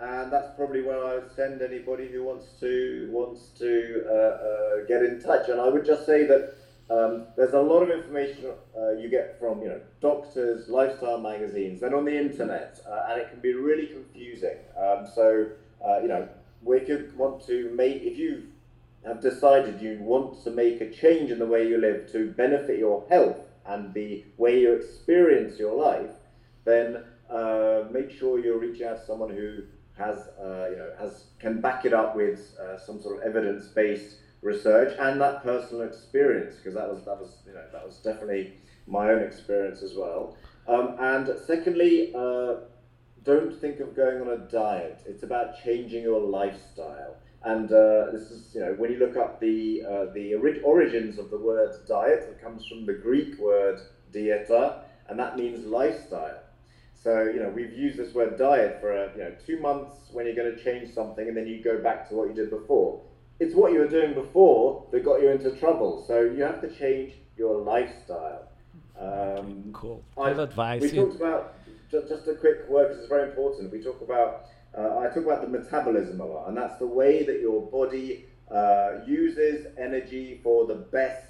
and 0.00 0.32
that's 0.32 0.54
probably 0.56 0.82
where 0.82 1.04
I 1.04 1.14
would 1.14 1.30
send 1.34 1.60
anybody 1.60 2.08
who 2.08 2.22
wants 2.22 2.46
to 2.60 3.08
wants 3.10 3.48
to 3.58 4.04
uh, 4.08 4.12
uh, 4.12 4.86
get 4.86 5.02
in 5.02 5.20
touch. 5.20 5.48
And 5.48 5.60
I 5.60 5.68
would 5.68 5.84
just 5.84 6.06
say 6.06 6.24
that 6.24 6.54
um, 6.90 7.26
there's 7.36 7.52
a 7.52 7.60
lot 7.60 7.82
of 7.82 7.90
information 7.90 8.46
uh, 8.76 8.90
you 8.90 9.08
get 9.08 9.38
from 9.40 9.60
you 9.60 9.68
know 9.68 9.80
doctors, 10.00 10.68
lifestyle 10.68 11.18
magazines, 11.18 11.82
and 11.82 11.94
on 11.94 12.04
the 12.04 12.16
internet, 12.16 12.80
uh, 12.88 13.06
and 13.08 13.20
it 13.20 13.30
can 13.30 13.40
be 13.40 13.54
really 13.54 13.86
confusing. 13.86 14.56
Um, 14.76 15.06
so 15.14 15.46
uh, 15.84 15.98
you 16.00 16.08
know, 16.08 16.28
if 16.66 16.88
you 16.88 17.10
want 17.16 17.44
to 17.46 17.70
make, 17.70 18.02
if 18.02 18.16
you 18.16 18.44
have 19.04 19.20
decided 19.20 19.80
you 19.80 19.98
want 20.00 20.42
to 20.44 20.50
make 20.50 20.80
a 20.80 20.90
change 20.90 21.30
in 21.30 21.38
the 21.38 21.46
way 21.46 21.66
you 21.66 21.78
live 21.78 22.10
to 22.12 22.30
benefit 22.32 22.78
your 22.78 23.04
health 23.08 23.38
and 23.66 23.92
the 23.94 24.24
way 24.36 24.60
you 24.60 24.72
experience 24.72 25.58
your 25.58 25.74
life, 25.74 26.10
then 26.64 27.04
uh, 27.30 27.84
make 27.90 28.10
sure 28.10 28.38
you 28.38 28.56
reach 28.58 28.80
out 28.82 28.98
to 29.00 29.06
someone 29.06 29.30
who 29.30 29.62
has, 29.98 30.28
uh, 30.40 30.68
you 30.70 30.76
know, 30.76 30.90
has, 30.98 31.24
can 31.38 31.60
back 31.60 31.84
it 31.84 31.92
up 31.92 32.16
with 32.16 32.56
uh, 32.60 32.78
some 32.78 33.00
sort 33.02 33.16
of 33.16 33.22
evidence-based 33.22 34.16
research 34.42 34.96
and 34.98 35.20
that 35.20 35.42
personal 35.42 35.82
experience, 35.82 36.56
because 36.56 36.74
that 36.74 36.88
was, 36.88 37.04
that 37.04 37.18
was, 37.18 37.42
you 37.46 37.52
know, 37.52 37.64
that 37.72 37.84
was 37.84 37.96
definitely 37.98 38.54
my 38.86 39.10
own 39.10 39.22
experience 39.22 39.82
as 39.82 39.94
well. 39.94 40.36
Um, 40.66 40.96
and 40.98 41.28
secondly, 41.46 42.12
uh, 42.14 42.56
don't 43.24 43.54
think 43.60 43.80
of 43.80 43.96
going 43.96 44.20
on 44.20 44.28
a 44.28 44.38
diet. 44.38 45.02
It's 45.06 45.22
about 45.22 45.62
changing 45.64 46.02
your 46.04 46.20
lifestyle. 46.20 47.16
And 47.42 47.70
uh, 47.70 48.10
this 48.10 48.30
is, 48.30 48.54
you 48.54 48.60
know, 48.60 48.74
when 48.74 48.90
you 48.92 48.98
look 48.98 49.16
up 49.16 49.40
the 49.40 49.82
uh, 49.84 50.12
the 50.12 50.34
ori- 50.34 50.60
origins 50.62 51.18
of 51.18 51.30
the 51.30 51.38
word 51.38 51.72
diet, 51.86 52.26
it 52.28 52.42
comes 52.42 52.66
from 52.66 52.84
the 52.84 52.94
Greek 52.94 53.38
word 53.38 53.80
dieta, 54.12 54.80
and 55.08 55.18
that 55.18 55.36
means 55.36 55.64
lifestyle. 55.64 56.40
So, 57.08 57.22
you 57.22 57.40
know, 57.40 57.48
we've 57.48 57.72
used 57.72 57.96
this 57.96 58.12
word 58.12 58.36
diet 58.36 58.82
for, 58.82 58.92
a, 58.92 59.10
you 59.12 59.18
know, 59.20 59.32
two 59.46 59.58
months 59.60 59.96
when 60.12 60.26
you're 60.26 60.34
going 60.34 60.54
to 60.54 60.62
change 60.62 60.92
something 60.92 61.26
and 61.26 61.34
then 61.34 61.46
you 61.46 61.62
go 61.62 61.82
back 61.82 62.06
to 62.10 62.14
what 62.14 62.28
you 62.28 62.34
did 62.34 62.50
before. 62.50 63.00
It's 63.40 63.54
what 63.54 63.72
you 63.72 63.78
were 63.78 63.88
doing 63.88 64.12
before 64.12 64.86
that 64.92 65.06
got 65.06 65.22
you 65.22 65.30
into 65.30 65.50
trouble. 65.52 66.04
So 66.06 66.20
you 66.20 66.42
have 66.42 66.60
to 66.60 66.68
change 66.68 67.14
your 67.38 67.62
lifestyle. 67.62 68.50
Um, 69.00 69.70
cool. 69.72 70.04
I, 70.18 70.32
advice. 70.32 70.82
We 70.82 70.90
talked 70.90 71.16
about, 71.16 71.54
just, 71.90 72.08
just 72.08 72.28
a 72.28 72.34
quick 72.34 72.68
word 72.68 72.88
because 72.88 72.98
it's 72.98 73.08
very 73.08 73.30
important. 73.30 73.72
We 73.72 73.82
talk 73.82 74.02
about, 74.02 74.44
uh, 74.76 74.98
I 74.98 75.06
talk 75.06 75.24
about 75.24 75.40
the 75.40 75.48
metabolism 75.48 76.20
a 76.20 76.26
lot, 76.26 76.48
and 76.48 76.56
that's 76.58 76.78
the 76.78 76.86
way 76.86 77.24
that 77.24 77.40
your 77.40 77.62
body 77.70 78.26
uh, 78.50 78.98
uses 79.06 79.66
energy 79.78 80.40
for 80.42 80.66
the 80.66 80.74
best 80.74 81.27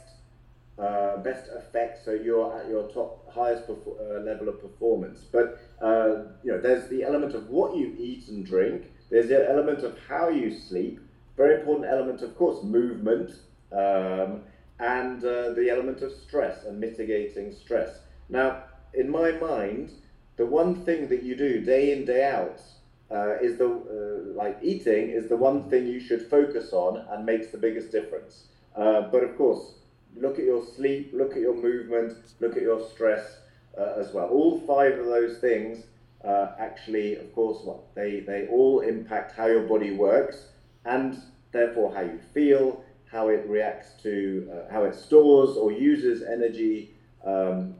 uh, 0.79 1.17
best 1.19 1.49
effect, 1.49 1.99
so 2.05 2.13
you're 2.13 2.57
at 2.57 2.69
your 2.69 2.89
top 2.89 3.29
highest 3.33 3.65
uh, 3.69 4.21
level 4.21 4.49
of 4.49 4.61
performance. 4.61 5.27
But 5.31 5.59
uh, 5.81 6.23
you 6.45 6.53
know, 6.53 6.61
there's 6.61 6.89
the 6.89 7.03
element 7.03 7.35
of 7.35 7.49
what 7.49 7.77
you 7.77 7.95
eat 7.99 8.29
and 8.29 8.45
drink. 8.45 8.91
There's 9.11 9.29
the 9.29 9.49
element 9.49 9.83
of 9.83 9.99
how 10.09 10.29
you 10.29 10.51
sleep. 10.51 11.01
Very 11.37 11.55
important 11.55 11.89
element, 11.89 12.23
of 12.23 12.37
course, 12.37 12.63
movement, 12.63 13.31
um, 13.73 14.43
and 14.79 15.23
uh, 15.25 15.51
the 15.51 15.69
element 15.69 16.03
of 16.03 16.13
stress 16.13 16.65
and 16.65 16.79
mitigating 16.79 17.53
stress. 17.53 18.01
Now, 18.29 18.59
in 18.95 19.09
my 19.11 19.33
mind, 19.33 19.93
the 20.37 20.47
one 20.47 20.75
thing 20.75 21.09
that 21.09 21.23
you 21.23 21.35
do 21.35 21.61
day 21.61 21.91
in 21.91 22.05
day 22.05 22.25
out 22.25 22.63
uh, 23.11 23.35
is 23.41 23.57
the 23.57 23.67
uh, 23.67 24.33
like 24.35 24.59
eating 24.61 25.11
is 25.11 25.27
the 25.27 25.37
one 25.37 25.69
thing 25.69 25.87
you 25.87 25.99
should 25.99 26.23
focus 26.23 26.73
on 26.73 27.03
and 27.09 27.27
makes 27.27 27.49
the 27.49 27.59
biggest 27.59 27.91
difference. 27.91 28.45
but 28.77 29.25
of 29.25 29.35
course, 29.35 29.73
look 30.21 30.39
at 30.39 30.45
your 30.45 30.65
sleep, 30.65 31.11
look 31.13 31.33
at 31.33 31.41
your 31.41 31.55
movement, 31.55 32.15
look 32.41 32.57
at 32.57 32.63
your 32.63 32.81
stress 32.91 33.39
uh, 33.77 33.95
as 33.97 34.13
well. 34.13 34.29
All 34.29 34.61
five 34.61 34.99
of 34.99 35.07
those 35.07 35.39
things 35.39 35.85
uh, 36.25 36.53
actually, 36.59 37.17
of 37.17 37.33
course, 37.35 37.59
well, 37.65 37.85
they, 37.95 38.21
they 38.21 38.49
all 38.49 38.81
impact 38.81 39.37
how 39.37 39.47
your 39.47 39.63
body 39.63 39.93
works 39.93 40.47
and 40.85 41.21
therefore 41.53 41.95
how 41.95 42.01
you 42.01 42.19
feel, 42.35 42.83
how 43.11 43.29
it 43.29 43.47
reacts 43.49 44.01
to, 44.03 44.51
uh, 44.53 44.73
how 44.73 44.85
it 44.85 44.95
stores 44.95 45.57
or 45.57 45.73
uses 45.73 46.23
energy, 46.23 46.95
um, 47.25 47.75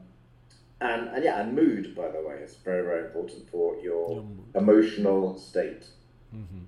and, 0.81 1.09
and 1.09 1.23
yeah, 1.23 1.41
and 1.41 1.53
mood, 1.53 1.93
by 1.93 2.07
the 2.07 2.21
way, 2.21 2.35
is 2.35 2.55
very, 2.63 2.83
very 2.83 3.05
important 3.05 3.49
for 3.49 3.75
your, 3.81 4.11
your 4.11 4.25
emotional 4.55 5.37
state. 5.37 5.85
Mm-hmm. 6.33 6.59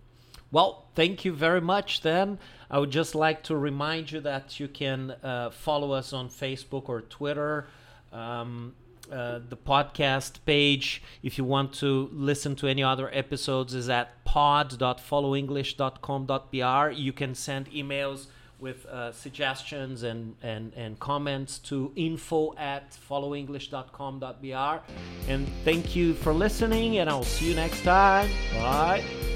Well, 0.51 0.87
thank 0.95 1.25
you 1.25 1.33
very 1.33 1.61
much 1.61 2.01
then. 2.01 2.39
I 2.69 2.79
would 2.79 2.91
just 2.91 3.15
like 3.15 3.43
to 3.43 3.55
remind 3.55 4.11
you 4.11 4.19
that 4.21 4.59
you 4.59 4.67
can 4.67 5.11
uh, 5.23 5.51
follow 5.51 5.91
us 5.91 6.13
on 6.13 6.29
Facebook 6.29 6.89
or 6.89 7.01
Twitter. 7.01 7.67
Um, 8.11 8.73
uh, 9.11 9.39
the 9.49 9.57
podcast 9.57 10.37
page, 10.45 11.01
if 11.21 11.37
you 11.37 11.43
want 11.43 11.73
to 11.73 12.09
listen 12.13 12.55
to 12.55 12.67
any 12.67 12.83
other 12.83 13.09
episodes, 13.13 13.73
is 13.73 13.89
at 13.89 14.23
pod.followenglish.com.br. 14.23 16.91
You 16.91 17.13
can 17.13 17.35
send 17.35 17.69
emails 17.71 18.27
with 18.57 18.85
uh, 18.85 19.11
suggestions 19.11 20.03
and, 20.03 20.35
and, 20.43 20.73
and 20.75 20.97
comments 20.99 21.59
to 21.59 21.91
info 21.95 22.55
at 22.57 22.91
followenglish.com.br. 23.09 24.83
And 25.27 25.47
thank 25.65 25.95
you 25.95 26.13
for 26.13 26.33
listening, 26.33 26.99
and 26.99 27.09
I'll 27.09 27.23
see 27.23 27.49
you 27.49 27.55
next 27.55 27.81
time. 27.81 28.29
Bye. 28.53 29.30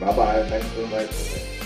Bye 0.00 0.16
bye. 0.16 0.42
Thanks 0.48 0.66
inviting 0.84 1.08
me. 1.08 1.59